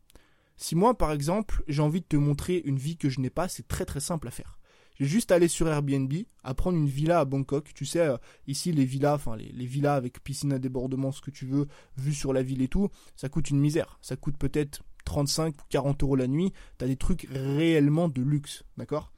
Si 0.58 0.76
moi, 0.76 0.98
par 0.98 1.14
exemple, 1.14 1.64
j'ai 1.70 1.82
envie 1.82 2.02
de 2.02 2.08
te 2.08 2.18
montrer 2.18 2.62
une 2.66 2.78
vie 2.78 2.98
que 2.98 3.10
je 3.10 3.22
n'ai 3.22 3.30
pas, 3.30 3.48
c'est 3.48 3.70
très 3.70 3.86
très 3.86 4.02
simple 4.02 4.28
à 4.28 4.32
faire. 4.32 4.60
J'ai 5.00 5.06
juste 5.06 5.32
à 5.32 5.36
aller 5.36 5.48
sur 5.48 5.70
Airbnb, 5.70 6.12
à 6.44 6.54
prendre 6.54 6.78
une 6.78 6.90
villa 6.90 7.22
à 7.22 7.26
Bangkok. 7.26 7.72
Tu 7.74 7.86
sais, 7.86 8.00
euh, 8.00 8.18
ici 8.48 8.74
les 8.74 8.86
villas, 8.86 9.16
enfin 9.16 9.38
les, 9.38 9.52
les, 9.54 9.66
villas 9.66 9.96
avec 9.96 10.22
piscine 10.22 10.52
à 10.52 10.60
débordement, 10.60 11.14
ce 11.14 11.22
que 11.22 11.32
tu 11.32 11.46
veux, 11.46 11.68
vue 11.98 12.14
sur 12.14 12.34
la 12.34 12.44
ville 12.44 12.62
et 12.62 12.68
tout, 12.68 12.90
ça 13.16 13.30
coûte 13.30 13.50
une 13.50 13.60
misère. 13.60 13.98
Ça 14.02 14.18
coûte 14.18 14.38
peut-être 14.38 14.82
35 15.06 15.56
ou 15.56 15.64
40 15.70 16.04
euros 16.04 16.16
la 16.16 16.28
nuit, 16.28 16.52
t'as 16.78 16.88
des 16.88 16.98
trucs 16.98 17.28
réellement 17.32 18.10
de 18.10 18.22
luxe, 18.22 18.64
d'accord? 18.78 19.12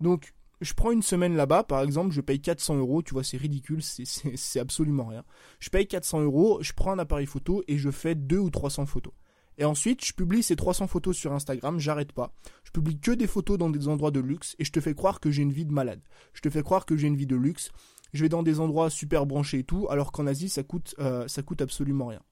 Donc, 0.00 0.34
je 0.60 0.72
prends 0.72 0.90
une 0.90 1.02
semaine 1.02 1.36
là-bas, 1.36 1.64
par 1.64 1.82
exemple, 1.82 2.12
je 2.12 2.20
paye 2.20 2.40
400 2.40 2.76
euros, 2.76 3.02
tu 3.02 3.12
vois, 3.12 3.22
c'est 3.22 3.36
ridicule, 3.36 3.82
c'est 3.82 4.60
absolument 4.60 5.04
rien. 5.04 5.24
Je 5.60 5.70
paye 5.70 5.86
400 5.86 6.22
euros, 6.22 6.58
je 6.62 6.72
prends 6.72 6.92
un 6.92 6.98
appareil 6.98 7.26
photo 7.26 7.62
et 7.68 7.78
je 7.78 7.90
fais 7.90 8.14
2 8.14 8.38
ou 8.38 8.50
300 8.50 8.86
photos. 8.86 9.12
Et 9.58 9.64
ensuite, 9.64 10.04
je 10.04 10.12
publie 10.12 10.42
ces 10.42 10.56
300 10.56 10.86
photos 10.86 11.16
sur 11.16 11.32
Instagram, 11.32 11.78
j'arrête 11.78 12.12
pas. 12.12 12.34
Je 12.64 12.70
publie 12.70 12.98
que 12.98 13.10
des 13.10 13.26
photos 13.26 13.56
dans 13.58 13.70
des 13.70 13.88
endroits 13.88 14.10
de 14.10 14.20
luxe 14.20 14.54
et 14.58 14.64
je 14.64 14.72
te 14.72 14.80
fais 14.80 14.94
croire 14.94 15.20
que 15.20 15.30
j'ai 15.30 15.42
une 15.42 15.52
vie 15.52 15.64
de 15.64 15.72
malade. 15.72 16.00
Je 16.34 16.42
te 16.42 16.50
fais 16.50 16.62
croire 16.62 16.84
que 16.84 16.96
j'ai 16.96 17.06
une 17.06 17.16
vie 17.16 17.26
de 17.26 17.36
luxe. 17.36 17.70
Je 18.12 18.22
vais 18.22 18.28
dans 18.28 18.42
des 18.42 18.60
endroits 18.60 18.90
super 18.90 19.26
branchés 19.26 19.60
et 19.60 19.64
tout, 19.64 19.86
alors 19.90 20.12
qu'en 20.12 20.26
Asie, 20.26 20.48
ça 20.48 20.62
coûte, 20.62 20.94
euh, 20.98 21.26
ça 21.28 21.42
coûte 21.42 21.62
absolument 21.62 22.06
rien. 22.06 22.22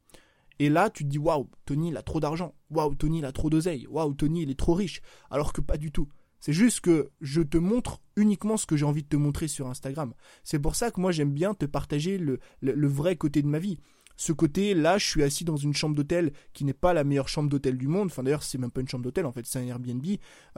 Et 0.58 0.68
là, 0.68 0.90
tu 0.90 1.04
te 1.04 1.08
dis, 1.08 1.18
waouh, 1.18 1.48
Tony, 1.64 1.88
il 1.88 1.96
a 1.96 2.02
trop 2.02 2.20
d'argent. 2.20 2.54
Waouh, 2.70 2.94
Tony, 2.94 3.18
il 3.18 3.24
a 3.24 3.32
trop 3.32 3.50
d'oseille. 3.50 3.86
Waouh, 3.88 4.14
Tony, 4.14 4.42
il 4.42 4.50
est 4.50 4.58
trop 4.58 4.74
riche. 4.74 5.00
Alors 5.30 5.52
que 5.52 5.60
pas 5.60 5.76
du 5.76 5.90
tout. 5.90 6.08
C'est 6.44 6.52
juste 6.52 6.80
que 6.80 7.10
je 7.22 7.40
te 7.40 7.56
montre 7.56 8.02
uniquement 8.16 8.58
ce 8.58 8.66
que 8.66 8.76
j'ai 8.76 8.84
envie 8.84 9.02
de 9.02 9.08
te 9.08 9.16
montrer 9.16 9.48
sur 9.48 9.66
Instagram. 9.66 10.12
C'est 10.42 10.58
pour 10.58 10.76
ça 10.76 10.90
que 10.90 11.00
moi, 11.00 11.10
j'aime 11.10 11.32
bien 11.32 11.54
te 11.54 11.64
partager 11.64 12.18
le, 12.18 12.38
vrai 12.86 13.16
côté 13.16 13.40
de 13.40 13.48
ma 13.48 13.58
vie. 13.58 13.78
Ce 14.16 14.30
côté, 14.30 14.74
là, 14.74 14.98
je 14.98 15.06
suis 15.06 15.22
assis 15.22 15.44
dans 15.44 15.56
une 15.56 15.72
chambre 15.72 15.96
d'hôtel 15.96 16.32
qui 16.52 16.64
n'est 16.64 16.74
pas 16.74 16.92
la 16.92 17.02
meilleure 17.02 17.28
chambre 17.28 17.48
d'hôtel 17.48 17.78
du 17.78 17.88
monde. 17.88 18.08
Enfin, 18.08 18.22
d'ailleurs, 18.22 18.42
c'est 18.42 18.58
même 18.58 18.70
pas 18.70 18.82
une 18.82 18.88
chambre 18.88 19.02
d'hôtel, 19.02 19.24
en 19.24 19.32
fait, 19.32 19.46
c'est 19.46 19.58
un 19.58 19.66
Airbnb. 19.66 20.04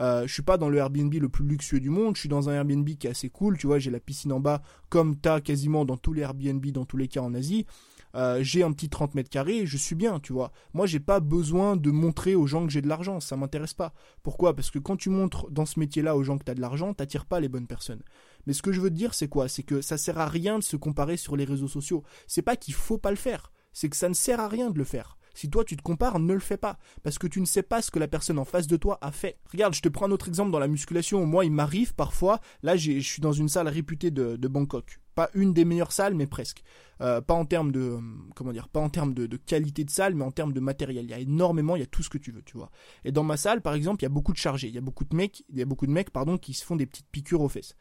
Euh, 0.01 0.27
je 0.27 0.33
suis 0.33 0.43
pas 0.43 0.57
dans 0.57 0.67
le 0.67 0.77
Airbnb 0.77 1.13
le 1.13 1.29
plus 1.29 1.45
luxueux 1.47 1.79
du 1.79 1.89
monde. 1.89 2.15
Je 2.15 2.19
suis 2.19 2.29
dans 2.29 2.49
un 2.49 2.53
Airbnb 2.53 2.87
qui 2.89 3.07
est 3.07 3.11
assez 3.11 3.29
cool. 3.29 3.57
Tu 3.57 3.65
vois, 3.65 3.79
j'ai 3.79 3.89
la 3.89 4.01
piscine 4.01 4.33
en 4.33 4.41
bas, 4.41 4.61
comme 4.89 5.15
t'as 5.15 5.39
quasiment 5.39 5.85
dans 5.85 5.97
tous 5.97 6.11
les 6.11 6.21
Airbnb, 6.23 6.65
dans 6.67 6.85
tous 6.85 6.97
les 6.97 7.07
cas 7.07 7.21
en 7.21 7.33
Asie. 7.33 7.65
Euh, 8.15 8.39
j'ai 8.41 8.63
un 8.63 8.71
petit 8.71 8.89
30 8.89 9.15
mètres 9.15 9.29
carrés, 9.29 9.65
je 9.65 9.77
suis 9.77 9.95
bien, 9.95 10.19
tu 10.19 10.33
vois. 10.33 10.51
Moi, 10.73 10.85
j'ai 10.85 10.99
pas 10.99 11.19
besoin 11.19 11.75
de 11.75 11.91
montrer 11.91 12.35
aux 12.35 12.47
gens 12.47 12.65
que 12.65 12.71
j'ai 12.71 12.81
de 12.81 12.87
l'argent, 12.87 13.19
ça 13.19 13.37
m'intéresse 13.37 13.73
pas. 13.73 13.93
Pourquoi? 14.23 14.55
Parce 14.55 14.71
que 14.71 14.79
quand 14.79 14.97
tu 14.97 15.09
montres 15.09 15.49
dans 15.51 15.65
ce 15.65 15.79
métier-là 15.79 16.15
aux 16.15 16.23
gens 16.23 16.37
que 16.37 16.43
tu 16.43 16.53
de 16.53 16.61
l'argent, 16.61 16.93
t'attires 16.93 17.25
pas 17.25 17.39
les 17.39 17.49
bonnes 17.49 17.67
personnes. 17.67 18.01
Mais 18.45 18.53
ce 18.53 18.61
que 18.61 18.71
je 18.71 18.81
veux 18.81 18.89
te 18.89 18.95
dire, 18.95 19.13
c'est 19.13 19.27
quoi? 19.27 19.47
C'est 19.47 19.63
que 19.63 19.81
ça 19.81 19.97
sert 19.97 20.17
à 20.17 20.27
rien 20.27 20.57
de 20.57 20.63
se 20.63 20.77
comparer 20.77 21.17
sur 21.17 21.35
les 21.35 21.45
réseaux 21.45 21.67
sociaux. 21.67 22.03
C'est 22.27 22.41
pas 22.41 22.55
qu'il 22.55 22.73
faut 22.73 22.97
pas 22.97 23.11
le 23.11 23.17
faire, 23.17 23.51
c'est 23.73 23.89
que 23.89 23.97
ça 23.97 24.09
ne 24.09 24.13
sert 24.13 24.39
à 24.39 24.47
rien 24.47 24.71
de 24.71 24.77
le 24.77 24.83
faire. 24.83 25.17
Si 25.33 25.51
toi 25.51 25.63
tu 25.63 25.77
te 25.77 25.83
compares, 25.83 26.17
ne 26.17 26.33
le 26.33 26.39
fais 26.39 26.57
pas. 26.57 26.79
Parce 27.03 27.19
que 27.19 27.27
tu 27.27 27.39
ne 27.39 27.45
sais 27.45 27.61
pas 27.61 27.83
ce 27.83 27.91
que 27.91 27.99
la 27.99 28.07
personne 28.07 28.39
en 28.39 28.45
face 28.45 28.65
de 28.65 28.77
toi 28.77 28.97
a 29.01 29.11
fait. 29.11 29.37
Regarde, 29.51 29.75
je 29.75 29.81
te 29.81 29.89
prends 29.89 30.07
un 30.07 30.11
autre 30.11 30.27
exemple 30.27 30.49
dans 30.49 30.57
la 30.57 30.67
musculation. 30.67 31.23
Moi, 31.27 31.45
il 31.45 31.51
m'arrive 31.51 31.93
parfois, 31.93 32.39
là 32.63 32.75
je 32.75 32.99
suis 32.99 33.21
dans 33.21 33.33
une 33.33 33.49
salle 33.49 33.67
réputée 33.67 34.09
de 34.09 34.47
Bangkok. 34.47 34.99
Pas 35.17 35.31
une 35.33 35.51
des 35.51 35.65
meilleures 35.65 35.93
salles, 35.93 36.13
mais 36.13 36.27
presque. 36.27 36.61
Euh, 37.01 37.21
pas 37.21 37.33
en 37.33 37.43
termes 37.43 37.71
de 37.71 37.97
comment 38.35 38.51
dire, 38.51 38.67
pas 38.69 38.79
en 38.79 38.89
termes 38.89 39.15
de, 39.15 39.35
qualité 39.35 39.83
de 39.83 39.89
salle, 39.89 40.13
mais 40.13 40.23
en 40.23 40.29
termes 40.29 40.53
de 40.53 40.59
matériel. 40.59 41.05
Il 41.05 41.09
y 41.09 41.13
a 41.15 41.17
énormément, 41.17 41.75
il 41.75 41.79
y 41.79 41.83
a 41.83 41.87
tout 41.87 42.03
ce 42.03 42.09
que 42.09 42.19
tu 42.19 42.31
veux, 42.31 42.43
tu 42.43 42.55
vois. 42.55 42.69
Et 43.03 43.11
dans 43.11 43.23
ma 43.23 43.35
salle, 43.35 43.63
par 43.63 43.73
exemple, 43.73 44.03
il 44.03 44.03
y 44.03 44.05
a 44.05 44.09
beaucoup 44.09 44.31
de 44.31 44.37
chargés, 44.37 44.67
il 44.67 44.75
y 44.75 44.77
a 44.77 44.81
beaucoup 44.81 45.05
de 45.05 45.15
mecs, 45.15 45.43
il 45.49 45.57
y 45.57 45.63
a 45.63 45.65
beaucoup 45.65 45.87
de 45.87 45.91
mecs, 45.91 46.11
pardon, 46.11 46.37
qui 46.37 46.53
se 46.53 46.63
font 46.63 46.75
des 46.75 46.85
petites 46.85 47.07
piqûres 47.11 47.41
aux 47.41 47.49
fesses. 47.49 47.75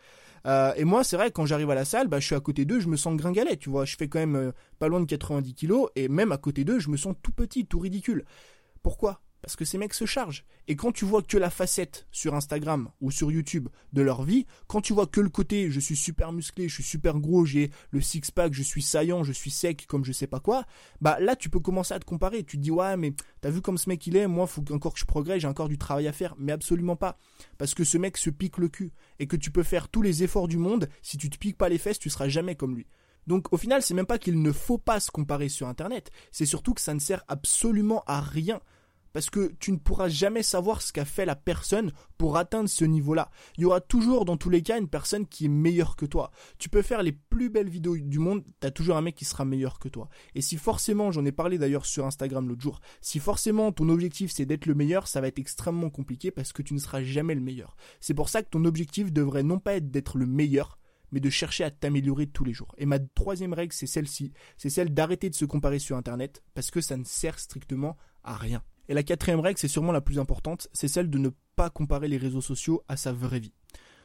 Euh, 0.47 0.73
et 0.77 0.85
moi, 0.85 1.05
c'est 1.05 1.19
vrai, 1.19 1.31
quand 1.31 1.45
j'arrive 1.45 1.69
à 1.69 1.75
la 1.75 1.85
salle, 1.85 2.09
bah, 2.09 2.21
je 2.21 2.25
suis 2.25 2.35
à 2.35 2.41
côté 2.41 2.65
d'eux, 2.65 2.81
je 2.81 2.89
me 2.89 2.97
sens 2.97 3.15
gringalet, 3.19 3.59
tu 3.59 3.69
vois. 3.69 3.85
Je 3.85 3.97
fais 3.97 4.09
quand 4.09 4.19
même 4.19 4.37
euh, 4.37 4.53
pas 4.79 4.89
loin 4.89 5.01
de 5.01 5.05
90 5.05 5.53
kilos, 5.53 5.91
et 5.95 6.09
même 6.09 6.33
à 6.33 6.39
côté 6.39 6.65
d'eux, 6.65 6.79
je 6.79 6.89
me 6.89 6.97
sens 6.97 7.15
tout 7.23 7.33
petit, 7.33 7.67
tout 7.67 7.81
ridicule. 7.81 8.25
Pourquoi? 8.83 9.21
Parce 9.47 9.55
que 9.55 9.65
ces 9.65 9.79
mecs 9.79 9.95
se 9.95 10.07
chargent. 10.07 10.45
Et 10.67 10.75
quand 10.75 10.91
tu 10.91 11.05
vois 11.05 11.23
que 11.23 11.39
la 11.39 11.51
facette 11.51 12.09
sur 12.11 12.35
Instagram 12.35 12.91
ou 13.01 13.13
sur 13.13 13.31
YouTube 13.31 13.69
de 13.93 14.03
leur 14.03 14.25
vie, 14.25 14.45
quand 14.67 14.81
tu 14.81 14.93
vois 14.93 15.07
que 15.07 15.21
le 15.21 15.29
côté 15.29 15.71
je 15.71 15.79
suis 15.79 15.95
super 15.95 16.33
musclé, 16.33 16.69
je 16.69 16.75
suis 16.75 16.83
super 16.83 17.21
gros, 17.21 17.45
j'ai 17.45 17.71
le 17.93 18.01
six-pack, 18.01 18.53
je 18.53 18.65
suis 18.65 18.83
saillant, 18.83 19.23
je 19.23 19.31
suis 19.31 19.53
sec 19.53 19.87
comme 19.87 20.05
je 20.05 20.11
sais 20.11 20.27
pas 20.27 20.41
quoi, 20.41 20.65
bah 21.01 21.19
là 21.21 21.37
tu 21.37 21.49
peux 21.49 21.61
commencer 21.61 21.95
à 21.95 22.01
te 22.01 22.05
comparer. 22.05 22.43
Tu 22.43 22.57
te 22.57 22.63
dis 22.63 22.73
ouais 22.73 22.97
mais 22.97 23.15
t'as 23.41 23.51
vu 23.51 23.63
comme 23.63 23.79
ce 23.79 23.89
mec 23.89 24.05
il 24.09 24.17
est, 24.17 24.27
moi 24.27 24.49
faut 24.49 24.65
encore 24.73 24.95
que 24.95 24.99
je 24.99 25.05
progresse, 25.05 25.43
j'ai 25.43 25.47
encore 25.47 25.69
du 25.69 25.79
travail 25.79 26.09
à 26.09 26.13
faire. 26.13 26.35
Mais 26.39 26.51
absolument 26.51 26.97
pas. 26.97 27.17
Parce 27.57 27.73
que 27.73 27.85
ce 27.85 27.99
mec 27.99 28.17
se 28.17 28.31
pique 28.31 28.59
le 28.59 28.69
cul. 28.69 28.91
Et 29.21 29.29
que 29.29 29.37
tu 29.37 29.53
peux 29.53 29.63
faire 29.63 29.89
tous 29.89 30.03
les 30.03 30.25
efforts 30.25 30.49
du 30.49 30.59
monde, 30.59 30.89
si 31.03 31.19
tu 31.19 31.31
te 31.31 31.39
piques 31.39 31.57
pas 31.57 31.69
les 31.69 31.79
fesses, 31.79 32.01
tu 32.01 32.11
seras 32.11 32.27
jamais 32.27 32.57
comme 32.57 32.75
lui. 32.75 32.89
Donc 33.29 33.53
au 33.53 33.57
final, 33.57 33.81
c'est 33.83 33.95
même 33.95 34.07
pas 34.07 34.19
qu'il 34.19 34.43
ne 34.43 34.51
faut 34.51 34.79
pas 34.79 34.99
se 34.99 35.13
comparer 35.13 35.49
sur 35.49 35.69
Internet, 35.69 36.11
c'est 36.33 36.47
surtout 36.47 36.75
que 36.75 36.81
ça 36.81 36.95
ne 36.95 37.01
sert 37.01 37.23
absolument 37.29 38.03
à 38.09 38.21
rien 38.21 38.61
parce 39.17 39.31
que 39.31 39.51
tu 39.61 39.73
ne 39.73 39.79
pourras 39.79 40.11
jamais 40.11 40.43
savoir 40.43 40.83
ce 40.83 40.93
qu'a 40.93 41.07
fait 41.07 41.25
la 41.25 41.37
personne 41.37 41.91
pour 42.19 42.37
atteindre 42.37 42.69
ce 42.69 42.85
niveau-là. 42.85 43.31
Il 43.57 43.63
y 43.63 43.65
aura 43.65 43.81
toujours 43.81 44.27
dans 44.27 44.37
tous 44.37 44.51
les 44.51 44.61
cas 44.61 44.79
une 44.79 44.91
personne 44.91 45.27
qui 45.27 45.47
est 45.47 45.49
meilleure 45.49 45.97
que 45.97 46.05
toi. 46.05 46.31
Tu 46.59 46.69
peux 46.69 46.83
faire 46.83 47.03
les 47.03 47.13
plus 47.13 47.49
belles 47.49 47.71
vidéos 47.71 47.97
du 47.97 48.19
monde, 48.19 48.45
tu 48.61 48.67
as 48.67 48.71
toujours 48.71 48.99
un 48.99 49.01
mec 49.01 49.15
qui 49.15 49.25
sera 49.25 49.47
meilleur 49.47 49.79
que 49.79 49.89
toi. 49.89 50.11
Et 50.35 50.43
si 50.43 50.59
forcément, 50.59 51.13
j'en 51.13 51.25
ai 51.25 51.33
parlé 51.33 51.57
d'ailleurs 51.57 51.87
sur 51.87 52.05
Instagram 52.05 52.47
l'autre 52.47 52.61
jour, 52.61 52.79
si 53.01 53.19
forcément 53.19 53.73
ton 53.73 53.89
objectif 53.89 54.31
c'est 54.31 54.45
d'être 54.45 54.67
le 54.67 54.75
meilleur, 54.75 55.09
ça 55.09 55.23
va 55.23 55.29
être 55.29 55.39
extrêmement 55.39 55.89
compliqué 55.89 56.31
parce 56.31 56.53
que 56.53 56.61
tu 56.61 56.75
ne 56.75 56.79
seras 56.79 57.03
jamais 57.03 57.35
le 57.35 57.41
meilleur. 57.41 57.75
C'est 58.01 58.13
pour 58.13 58.29
ça 58.29 58.43
que 58.43 58.51
ton 58.51 58.67
objectif 58.67 59.15
devrait 59.15 59.45
non 59.45 59.61
pas 59.61 59.77
être 59.77 59.91
d'être 59.91 60.19
le 60.19 60.27
meilleur, 60.27 60.79
mais 61.11 61.21
de 61.21 61.31
chercher 61.31 61.65
à 61.65 61.71
t'améliorer 61.71 62.27
tous 62.27 62.45
les 62.45 62.53
jours. 62.53 62.75
Et 62.77 62.85
ma 62.85 62.99
troisième 62.99 63.55
règle, 63.55 63.73
c'est 63.73 63.87
celle-ci, 63.87 64.35
c'est 64.59 64.69
celle 64.69 64.93
d'arrêter 64.93 65.31
de 65.31 65.35
se 65.35 65.47
comparer 65.47 65.79
sur 65.79 65.97
Internet, 65.97 66.43
parce 66.53 66.71
que 66.71 66.83
ça 66.83 66.99
ne 66.99 67.05
sert 67.05 67.39
strictement 67.39 67.97
à 68.23 68.37
rien. 68.37 68.63
Et 68.89 68.95
la 68.95 69.03
quatrième 69.03 69.41
règle, 69.41 69.59
c'est 69.59 69.69
sûrement 69.69 69.93
la 69.93 70.01
plus 70.01 70.19
importante, 70.19 70.69
c'est 70.73 70.89
celle 70.89 71.11
de 71.11 71.19
ne 71.19 71.31
pas 71.57 71.71
comparer 71.71 72.09
les 72.09 72.19
réseaux 72.19 72.41
sociaux 72.41 72.83
à 72.89 72.97
sa 72.97 73.13
vraie 73.13 73.41
vie. 73.41 73.53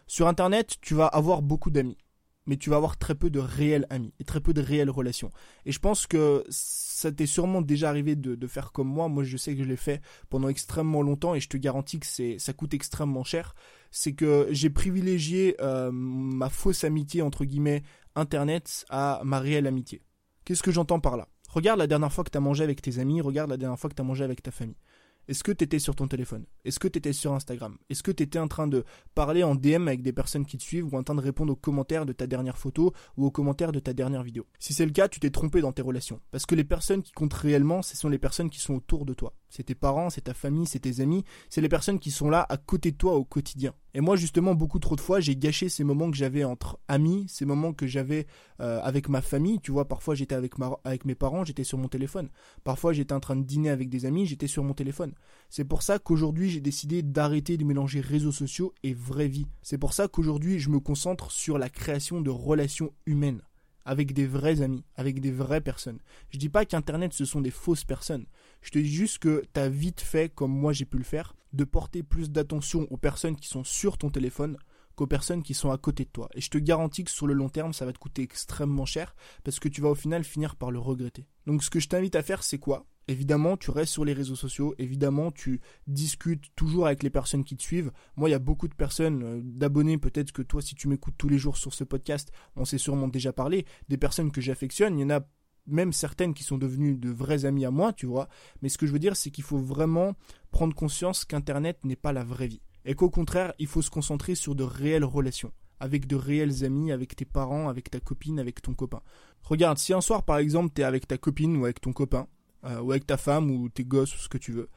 Sur 0.08 0.28
Internet, 0.28 0.78
tu 0.82 0.94
vas 0.94 1.06
avoir 1.06 1.42
beaucoup 1.42 1.72
d'amis, 1.72 1.98
mais 2.46 2.58
tu 2.58 2.70
vas 2.70 2.78
avoir 2.78 2.98
très 2.98 3.16
peu 3.16 3.30
de 3.30 3.40
réels 3.40 3.86
amis 3.90 4.14
et 4.20 4.24
très 4.24 4.42
peu 4.42 4.54
de 4.54 4.62
réelles 4.62 4.90
relations. 4.90 5.32
Et 5.66 5.72
je 5.72 5.80
pense 5.80 6.08
que 6.08 6.44
ça 6.50 7.12
t'est 7.12 7.26
sûrement 7.26 7.62
déjà 7.62 7.90
arrivé 7.90 8.16
de, 8.16 8.48
faire 8.48 8.72
comme 8.72 8.88
moi. 8.88 9.08
Moi, 9.08 9.24
je 9.24 9.38
sais 9.38 9.54
que 9.56 9.64
je 9.64 9.68
l'ai 9.68 9.78
fait 9.78 10.02
pendant 10.30 10.50
extrêmement 10.50 11.02
longtemps 11.02 11.36
et 11.36 11.40
je 11.40 11.50
te 11.50 11.58
garantis 11.58 12.00
que 12.00 12.06
c'est, 12.06 12.40
ça 12.40 12.54
coûte 12.54 12.74
extrêmement 12.74 13.24
cher. 13.24 13.56
C'est 13.92 14.14
que 14.14 14.48
j'ai 14.52 14.70
privilégié 14.70 15.56
euh, 15.62 15.92
ma 15.92 16.50
fausse 16.50 16.84
amitié 16.84 17.22
entre 17.22 17.46
guillemets 17.46 17.84
Internet 18.16 18.86
à 18.90 19.22
ma 19.24 19.40
réelle 19.40 19.68
amitié. 19.68 20.02
Qu'est-ce 20.44 20.64
que 20.64 20.72
j'entends 20.72 21.00
par 21.00 21.18
là? 21.18 21.28
Regarde 21.54 21.80
la 21.80 21.88
dernière 21.88 22.14
fois 22.14 22.24
que 22.24 22.30
tu 22.30 22.40
mangé 22.40 22.64
avec 22.64 22.82
tes 22.82 23.00
amis, 23.00 23.20
regarde 23.20 23.50
la 23.50 23.58
dernière 23.58 23.78
fois 23.78 23.90
que 23.90 23.96
tu 23.96 24.02
mangé 24.04 24.24
avec 24.24 24.42
ta 24.42 24.52
famille. 24.52 24.78
Est-ce 25.28 25.44
que 25.44 25.52
tu 25.52 25.66
étais 25.66 25.80
sur 25.80 25.98
ton 25.98 26.08
téléphone? 26.08 26.46
Est-ce 26.64 26.80
que 26.80 26.88
tu 26.88 26.98
étais 26.98 27.12
sur 27.12 27.34
Instagram? 27.34 27.78
Est-ce 27.90 28.04
que 28.04 28.12
tu 28.12 28.24
étais 28.24 28.40
en 28.40 28.48
train 28.48 28.68
de 28.68 28.86
parler 29.16 29.44
en 29.44 29.54
DM 29.54 29.90
avec 29.90 30.02
des 30.02 30.14
personnes 30.14 30.46
qui 30.46 30.58
te 30.58 30.64
suivent 30.64 30.86
ou 30.86 30.98
en 30.98 31.04
train 31.04 31.14
de 31.14 31.20
répondre 31.20 31.52
aux 31.52 31.58
commentaires 31.58 32.06
de 32.06 32.14
ta 32.14 32.26
dernière 32.26 32.58
photo 32.58 32.94
ou 33.18 33.26
aux 33.26 33.32
commentaires 33.32 33.74
de 33.74 33.80
ta 33.80 33.92
dernière 33.92 34.24
vidéo? 34.24 34.48
Si 34.60 34.74
c'est 34.74 34.86
le 34.86 34.94
cas, 34.94 35.10
tu 35.10 35.20
t'es 35.20 35.30
trompé 35.30 35.60
dans 35.60 35.74
tes 35.74 35.82
relations. 35.82 36.22
Parce 36.32 36.46
que 36.46 36.56
les 36.56 36.64
personnes 36.64 37.04
qui 37.04 37.12
comptent 37.12 37.34
réellement, 37.34 37.82
ce 37.82 37.98
sont 37.98 38.08
les 38.08 38.18
personnes 38.18 38.50
qui 38.50 38.62
sont 38.62 38.76
autour 38.76 39.06
de 39.06 39.14
toi. 39.14 39.34
C'est 39.52 39.64
tes 39.64 39.76
parents, 39.76 40.10
c'est 40.10 40.22
ta 40.22 40.34
famille, 40.34 40.66
c'est 40.66 40.80
tes 40.80 41.02
amis, 41.02 41.24
c'est 41.50 41.62
les 41.62 41.70
personnes 41.70 42.00
qui 42.00 42.10
sont 42.10 42.30
là 42.30 42.46
à 42.50 42.58
côté 42.58 42.92
de 42.92 42.98
toi 42.98 43.16
au 43.16 43.26
quotidien. 43.26 43.74
Et 43.94 44.00
moi, 44.00 44.16
justement, 44.16 44.56
beaucoup 44.56 44.80
trop 44.80 44.96
de 44.96 45.02
fois, 45.02 45.20
j'ai 45.20 45.36
gâché 45.36 45.68
ces 45.68 45.84
moments 45.84 46.10
que 46.10 46.16
j'avais 46.16 46.46
entre 46.46 46.80
amis, 46.88 47.26
ces 47.28 47.44
moments 47.44 47.74
que 47.74 47.86
j'avais 47.86 48.26
euh, 48.62 48.80
avec 48.82 49.10
ma 49.10 49.22
famille. 49.22 49.60
Tu 49.60 49.72
vois, 49.72 49.88
parfois 49.88 50.16
j'étais 50.16 50.36
avec, 50.36 50.54
avec 50.86 51.04
mes 51.04 51.16
parents, 51.16 51.44
j'étais 51.44 51.66
sur 51.66 51.78
mon 51.78 51.90
téléphone. 51.90 52.30
Parfois 52.64 52.94
j'étais 52.94 53.14
en 53.14 53.20
train 53.20 53.36
de 53.36 53.44
dîner 53.44 53.70
avec 53.70 53.90
des 53.90 54.06
amis, 54.06 54.26
j'étais 54.26 54.48
sur 54.48 54.64
mon 54.64 54.74
téléphone. 54.74 55.14
C'est 55.50 55.66
pour 55.66 55.84
ça 55.84 56.00
qu'aujourd'hui, 56.00 56.50
j'ai 56.50 56.62
décidé 56.62 57.04
d'arrêter 57.04 57.58
de 57.58 57.66
mélanger 57.66 58.00
réseaux 58.00 58.32
sociaux 58.32 58.74
et 58.84 58.94
vraie 58.94 59.28
vie. 59.28 59.48
C'est 59.62 59.78
pour 59.78 59.94
ça 59.94 60.08
qu'aujourd'hui, 60.08 60.60
je 60.60 60.70
me 60.70 60.80
concentre 60.80 61.30
sur 61.30 61.58
la 61.58 61.70
création 61.70 62.22
de 62.22 62.30
relations 62.30 62.94
humaines 63.06 63.42
avec 63.86 64.14
des 64.14 64.26
vrais 64.26 64.62
amis, 64.62 64.84
avec 64.96 65.20
des 65.20 65.32
vraies 65.32 65.62
personnes. 65.62 66.00
Je 66.30 66.38
dis 66.38 66.50
pas 66.50 66.66
qu'Internet 66.66 67.14
ce 67.14 67.26
sont 67.26 67.42
des 67.42 67.52
fausses 67.52 67.84
personnes. 67.84 68.26
Je 68.62 68.72
te 68.72 68.80
dis 68.80 68.94
juste 68.94 69.20
que 69.20 69.44
tu 69.54 69.60
as 69.60 69.70
vite 69.70 70.02
fait, 70.02 70.34
comme 70.34 70.52
moi 70.52 70.74
j'ai 70.74 70.86
pu 70.86 70.98
le 70.98 71.04
faire, 71.04 71.36
de 71.54 71.64
porter 71.64 72.04
plus 72.04 72.32
d'attention 72.32 72.88
aux 72.90 72.98
personnes 72.98 73.36
qui 73.36 73.48
sont 73.48 73.64
sur 73.64 73.98
ton 73.98 74.10
téléphone 74.10 74.58
qu'aux 74.96 75.08
personnes 75.08 75.44
qui 75.44 75.54
sont 75.54 75.72
à 75.72 75.78
côté 75.78 76.04
de 76.04 76.10
toi. 76.10 76.30
Et 76.34 76.42
je 76.42 76.50
te 76.50 76.58
garantis 76.58 77.04
que 77.04 77.12
sur 77.12 77.28
le 77.28 77.34
long 77.34 77.50
terme, 77.50 77.74
ça 77.74 77.86
va 77.86 77.94
te 77.94 78.00
coûter 78.00 78.22
extrêmement 78.22 78.86
cher 78.86 79.16
parce 79.44 79.60
que 79.60 79.70
tu 79.70 79.82
vas 79.82 79.90
au 79.90 79.96
final 79.96 80.24
finir 80.24 80.56
par 80.56 80.72
le 80.72 80.80
regretter. 80.80 81.26
Donc 81.48 81.64
ce 81.64 81.70
que 81.70 81.80
je 81.80 81.88
t'invite 81.88 82.16
à 82.16 82.24
faire, 82.24 82.44
c'est 82.44 82.60
quoi? 82.60 82.86
Évidemment, 83.12 83.58
tu 83.58 83.72
restes 83.72 83.92
sur 83.92 84.06
les 84.06 84.14
réseaux 84.14 84.38
sociaux, 84.38 84.74
évidemment, 84.78 85.32
tu 85.32 85.60
discutes 85.86 86.46
toujours 86.56 86.86
avec 86.86 87.04
les 87.04 87.10
personnes 87.10 87.44
qui 87.44 87.58
te 87.58 87.62
suivent. 87.62 87.92
Moi, 88.16 88.30
il 88.30 88.32
y 88.32 88.36
a 88.36 88.40
beaucoup 88.40 88.70
de 88.70 88.74
personnes, 88.74 89.24
euh, 89.24 89.42
d'abonnés, 89.44 89.98
peut-être 89.98 90.32
que 90.32 90.42
toi, 90.42 90.62
si 90.62 90.76
tu 90.76 90.88
m'écoutes 90.88 91.16
tous 91.18 91.28
les 91.28 91.38
jours 91.38 91.58
sur 91.58 91.74
ce 91.74 91.84
podcast, 91.84 92.32
on 92.56 92.64
s'est 92.64 92.78
sûrement 92.78 93.10
déjà 93.10 93.34
parlé, 93.34 93.66
des 93.90 93.98
personnes 93.98 94.32
que 94.32 94.40
j'affectionne. 94.40 94.98
Il 94.98 95.02
y 95.02 95.04
en 95.04 95.10
a 95.10 95.28
même 95.68 95.92
certaines 95.92 96.34
qui 96.34 96.44
sont 96.44 96.58
devenues 96.58 96.96
de 96.96 97.10
vrais 97.10 97.44
amis 97.44 97.66
à 97.66 97.70
moi, 97.72 97.92
tu 97.92 98.06
vois. 98.06 98.30
Mais 98.62 98.70
ce 98.70 98.78
que 98.78 98.88
je 98.88 98.94
veux 98.94 99.00
dire, 99.00 99.18
c'est 99.18 99.30
qu'il 99.30 99.44
faut 99.44 99.60
vraiment 99.60 100.16
prendre 100.52 100.74
conscience 100.74 101.26
qu'Internet 101.26 101.80
n'est 101.84 101.98
pas 101.98 102.14
la 102.14 102.24
vraie 102.24 102.48
vie. 102.48 102.62
Et 102.86 102.96
qu'au 102.96 103.10
contraire, 103.10 103.54
il 103.60 103.68
faut 103.68 103.82
se 103.82 103.90
concentrer 103.90 104.36
sur 104.36 104.56
de 104.56 104.64
réelles 104.64 105.04
relations. 105.04 105.52
Avec 105.82 106.08
de 106.08 106.16
réels 106.16 106.64
amis, 106.64 106.94
avec 106.94 107.14
tes 107.18 107.26
parents, 107.26 107.68
avec 107.68 107.92
ta 107.92 108.00
copine, 108.00 108.40
avec 108.40 108.62
ton 108.62 108.74
copain. 108.74 109.02
Regarde, 109.44 109.80
si 109.80 109.92
un 109.92 110.00
soir, 110.00 110.24
par 110.24 110.38
exemple, 110.38 110.72
t'es 110.74 110.84
avec 110.84 111.10
ta 111.10 111.18
copine 111.18 111.58
ou 111.58 111.66
avec 111.66 111.82
ton 111.82 111.92
copain, 111.92 112.30
euh, 112.66 112.80
ou 112.82 112.92
avec 112.92 113.06
ta 113.06 113.18
femme 113.18 113.52
ou 113.52 113.70
tes 113.70 113.84
gosses 113.84 114.16
ou 114.16 114.20
ce 114.20 114.30
que 114.30 114.38
tu 114.38 114.52
veux, 114.52 114.70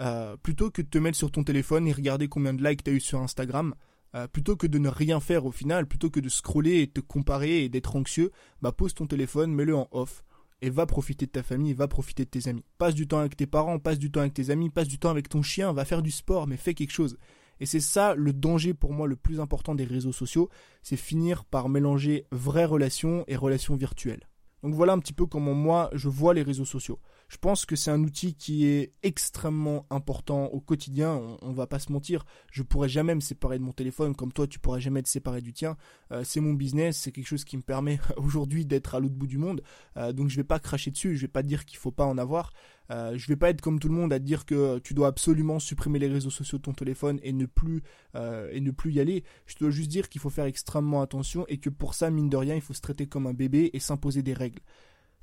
euh, 0.00 0.36
plutôt 0.36 0.70
que 0.70 0.82
de 0.82 0.88
te 0.88 0.98
mettre 0.98 1.16
sur 1.16 1.30
ton 1.30 1.44
téléphone 1.44 1.86
et 1.86 1.92
regarder 1.92 2.28
combien 2.28 2.54
de 2.54 2.62
likes 2.62 2.82
t'as 2.84 2.92
eu 2.92 3.00
sur 3.00 3.20
Instagram, 3.20 3.74
euh, 4.14 4.28
plutôt 4.28 4.56
que 4.56 4.66
de 4.66 4.78
ne 4.78 4.88
rien 4.88 5.20
faire 5.20 5.44
au 5.44 5.52
final, 5.52 5.86
plutôt 5.86 6.10
que 6.10 6.20
de 6.20 6.28
scroller 6.28 6.82
et 6.82 6.86
te 6.86 7.00
comparer 7.00 7.64
et 7.64 7.68
d'être 7.68 7.96
anxieux, 7.96 8.30
bah 8.62 8.72
pose 8.72 8.94
ton 8.94 9.06
téléphone, 9.06 9.52
mets-le 9.52 9.76
en 9.76 9.88
off 9.90 10.24
et 10.62 10.70
va 10.70 10.86
profiter 10.86 11.26
de 11.26 11.30
ta 11.30 11.42
famille, 11.42 11.74
va 11.74 11.88
profiter 11.88 12.24
de 12.24 12.30
tes 12.30 12.48
amis. 12.48 12.64
Passe 12.78 12.94
du 12.94 13.06
temps 13.06 13.18
avec 13.18 13.36
tes 13.36 13.46
parents, 13.46 13.78
passe 13.78 13.98
du 13.98 14.10
temps 14.10 14.20
avec 14.20 14.34
tes 14.34 14.50
amis, 14.50 14.70
passe 14.70 14.88
du 14.88 14.98
temps 14.98 15.10
avec 15.10 15.28
ton 15.28 15.42
chien, 15.42 15.72
va 15.72 15.84
faire 15.84 16.02
du 16.02 16.10
sport, 16.10 16.46
mais 16.46 16.56
fais 16.56 16.74
quelque 16.74 16.92
chose. 16.92 17.18
Et 17.60 17.66
c'est 17.66 17.80
ça 17.80 18.14
le 18.14 18.32
danger 18.32 18.74
pour 18.74 18.92
moi 18.92 19.06
le 19.06 19.16
plus 19.16 19.40
important 19.40 19.74
des 19.74 19.84
réseaux 19.84 20.12
sociaux, 20.12 20.48
c'est 20.82 20.96
finir 20.96 21.44
par 21.44 21.68
mélanger 21.68 22.26
vraies 22.30 22.64
relations 22.64 23.24
et 23.28 23.36
relations 23.36 23.76
virtuelles. 23.76 24.28
Donc 24.62 24.74
voilà 24.74 24.94
un 24.94 24.98
petit 24.98 25.12
peu 25.12 25.26
comment 25.26 25.54
moi 25.54 25.90
je 25.92 26.08
vois 26.08 26.34
les 26.34 26.42
réseaux 26.42 26.64
sociaux. 26.64 26.98
Je 27.28 27.36
pense 27.38 27.66
que 27.66 27.76
c'est 27.76 27.90
un 27.90 28.02
outil 28.02 28.34
qui 28.34 28.66
est 28.66 28.92
extrêmement 29.02 29.86
important 29.90 30.46
au 30.46 30.60
quotidien. 30.60 31.20
On, 31.42 31.50
ne 31.50 31.54
va 31.54 31.66
pas 31.66 31.78
se 31.78 31.90
mentir. 31.92 32.24
Je 32.52 32.62
pourrais 32.62 32.88
jamais 32.88 33.14
me 33.14 33.20
séparer 33.20 33.58
de 33.58 33.64
mon 33.64 33.72
téléphone 33.72 34.14
comme 34.14 34.32
toi, 34.32 34.46
tu 34.46 34.58
pourrais 34.58 34.80
jamais 34.80 35.02
te 35.02 35.08
séparer 35.08 35.40
du 35.40 35.52
tien. 35.52 35.76
Euh, 36.12 36.22
c'est 36.24 36.40
mon 36.40 36.54
business, 36.54 36.98
c'est 36.98 37.12
quelque 37.12 37.26
chose 37.26 37.44
qui 37.44 37.56
me 37.56 37.62
permet 37.62 37.98
aujourd'hui 38.16 38.66
d'être 38.66 38.94
à 38.94 39.00
l'autre 39.00 39.14
bout 39.14 39.26
du 39.26 39.38
monde. 39.38 39.62
Euh, 39.96 40.12
donc 40.12 40.28
je 40.28 40.36
vais 40.36 40.44
pas 40.44 40.58
cracher 40.58 40.90
dessus. 40.90 41.16
Je 41.16 41.22
vais 41.22 41.28
pas 41.28 41.42
dire 41.42 41.64
qu'il 41.64 41.78
faut 41.78 41.92
pas 41.92 42.04
en 42.04 42.18
avoir. 42.18 42.52
Euh, 42.90 43.16
je 43.16 43.26
vais 43.28 43.36
pas 43.36 43.50
être 43.50 43.60
comme 43.60 43.78
tout 43.78 43.88
le 43.88 43.94
monde 43.94 44.12
à 44.12 44.18
dire 44.18 44.44
que 44.44 44.78
tu 44.78 44.94
dois 44.94 45.08
absolument 45.08 45.58
supprimer 45.58 45.98
les 45.98 46.08
réseaux 46.08 46.30
sociaux 46.30 46.58
de 46.58 46.62
ton 46.62 46.74
téléphone 46.74 47.18
et 47.22 47.32
ne 47.32 47.46
plus 47.46 47.82
euh, 48.14 48.50
et 48.52 48.60
ne 48.60 48.70
plus 48.70 48.92
y 48.92 49.00
aller. 49.00 49.24
Je 49.46 49.56
dois 49.56 49.70
juste 49.70 49.90
dire 49.90 50.08
qu'il 50.08 50.20
faut 50.20 50.30
faire 50.30 50.44
extrêmement 50.44 51.00
attention 51.02 51.46
et 51.48 51.58
que 51.58 51.70
pour 51.70 51.94
ça, 51.94 52.10
mine 52.10 52.28
de 52.28 52.36
rien, 52.36 52.54
il 52.54 52.60
faut 52.60 52.74
se 52.74 52.82
traiter 52.82 53.06
comme 53.06 53.26
un 53.26 53.34
bébé 53.34 53.70
et 53.72 53.78
s'imposer 53.80 54.22
des 54.22 54.34
règles. 54.34 54.60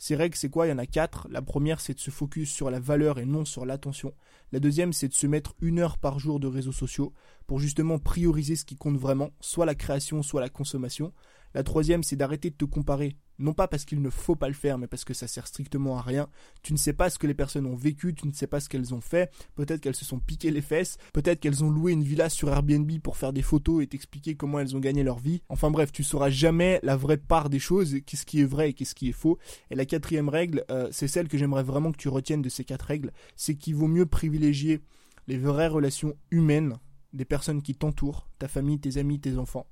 Ces 0.04 0.16
règles, 0.16 0.36
c'est 0.36 0.50
quoi? 0.50 0.66
Il 0.66 0.72
y 0.72 0.74
en 0.74 0.80
a 0.80 0.88
quatre. 0.88 1.28
La 1.30 1.44
première, 1.44 1.80
c'est 1.80 1.94
de 1.94 2.00
se 2.00 2.10
focus 2.10 2.52
sur 2.52 2.72
la 2.72 2.80
valeur 2.80 3.20
et 3.20 3.26
non 3.26 3.46
sur 3.46 3.68
l'attention. 3.68 4.16
La 4.52 4.60
deuxième, 4.60 4.92
c'est 4.92 5.08
de 5.08 5.14
se 5.14 5.28
mettre 5.28 5.56
une 5.62 5.80
heure 5.80 5.98
par 5.98 6.20
jour 6.20 6.40
de 6.40 6.48
réseaux 6.48 6.74
sociaux 6.74 7.14
pour 7.48 7.60
justement 7.60 8.00
prioriser 8.00 8.56
ce 8.56 8.66
qui 8.66 8.76
compte 8.76 8.98
vraiment, 8.98 9.32
soit 9.40 9.66
la 9.66 9.76
création, 9.76 10.24
soit 10.24 10.42
la 10.42 10.50
consommation. 10.50 11.14
La 11.54 11.64
troisième, 11.64 12.04
c'est 12.04 12.16
d'arrêter 12.18 12.50
de 12.50 12.56
te 12.56 12.66
comparer 12.66 13.16
non 13.42 13.54
pas 13.54 13.68
parce 13.68 13.86
qu'il 13.86 14.02
ne 14.02 14.10
faut 14.10 14.36
pas 14.36 14.48
le 14.48 14.54
faire, 14.54 14.78
mais 14.78 14.88
parce 14.88 15.04
que 15.04 15.14
ça 15.14 15.28
sert 15.28 15.48
strictement 15.48 15.98
à 15.98 16.02
rien. 16.02 16.30
Tu 16.62 16.74
ne 16.74 16.78
sais 16.78 16.94
pas 16.94 17.10
ce 17.10 17.20
que 17.20 17.28
les 17.28 17.34
personnes 17.34 17.66
ont 17.66 17.76
vécu, 17.76 18.14
tu 18.14 18.28
ne 18.28 18.34
sais 18.34 18.48
pas 18.48 18.60
ce 18.60 18.70
qu'elles 18.70 18.94
ont 18.94 19.02
fait. 19.02 19.32
Peut-être 19.56 19.82
qu'elles 19.82 19.96
se 19.96 20.06
sont 20.06 20.20
piquées 20.20 20.52
les 20.52 20.62
fesses, 20.62 20.98
peut-être 21.14 21.40
qu'elles 21.40 21.64
ont 21.64 21.70
loué 21.70 21.92
une 21.92 22.04
villa 22.04 22.30
sur 22.30 22.50
Airbnb 22.50 22.90
pour 23.00 23.18
faire 23.18 23.34
des 23.34 23.42
photos 23.42 23.84
et 23.84 23.88
t'expliquer 23.88 24.36
comment 24.36 24.60
elles 24.60 24.76
ont 24.76 24.80
gagné 24.80 25.04
leur 25.04 25.20
vie. 25.20 25.42
Enfin 25.50 25.72
bref, 25.72 25.92
tu 25.92 26.04
sauras 26.04 26.30
jamais 26.30 26.80
la 26.84 26.96
vraie 26.96 27.18
part 27.18 27.50
des 27.50 27.60
choses, 27.60 27.98
qu'est-ce 28.06 28.26
qui 28.26 28.42
est 28.42 28.46
vrai 28.46 28.70
et 28.70 28.74
qu'est-ce 28.74 28.96
qui 28.96 29.10
est 29.10 29.14
faux. 29.14 29.38
Et 29.72 29.76
la 29.76 29.86
quatrième 29.86 30.30
règle, 30.30 30.64
euh, 30.70 30.88
c'est 30.92 31.08
celle 31.08 31.28
que 31.28 31.38
j'aimerais 31.38 31.64
vraiment 31.64 31.92
que 31.92 31.98
tu 31.98 32.10
retiennes 32.10 32.42
de 32.42 32.50
ces 32.50 32.64
quatre 32.64 32.84
règles, 32.84 33.12
c'est 33.36 33.56
qu'il 33.56 33.76
vaut 33.76 33.88
mieux 33.88 34.06
les 34.42 35.38
vraies 35.38 35.68
relations 35.68 36.16
humaines 36.32 36.78
des 37.14 37.26
personnes 37.26 37.62
qui 37.62 37.76
t'entourent, 37.76 38.28
ta 38.40 38.48
famille, 38.48 38.80
tes 38.80 38.98
amis, 38.98 39.20
tes 39.20 39.38
enfants, 39.38 39.68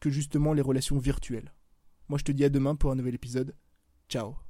que 0.00 0.10
justement 0.10 0.52
les 0.52 0.62
relations 0.62 0.98
virtuelles. 0.98 1.52
Moi 2.08 2.18
je 2.18 2.24
te 2.24 2.32
dis 2.32 2.44
à 2.44 2.50
demain 2.50 2.74
pour 2.74 2.90
un 2.90 2.96
nouvel 2.96 3.14
épisode. 3.14 3.54
Ciao 4.08 4.43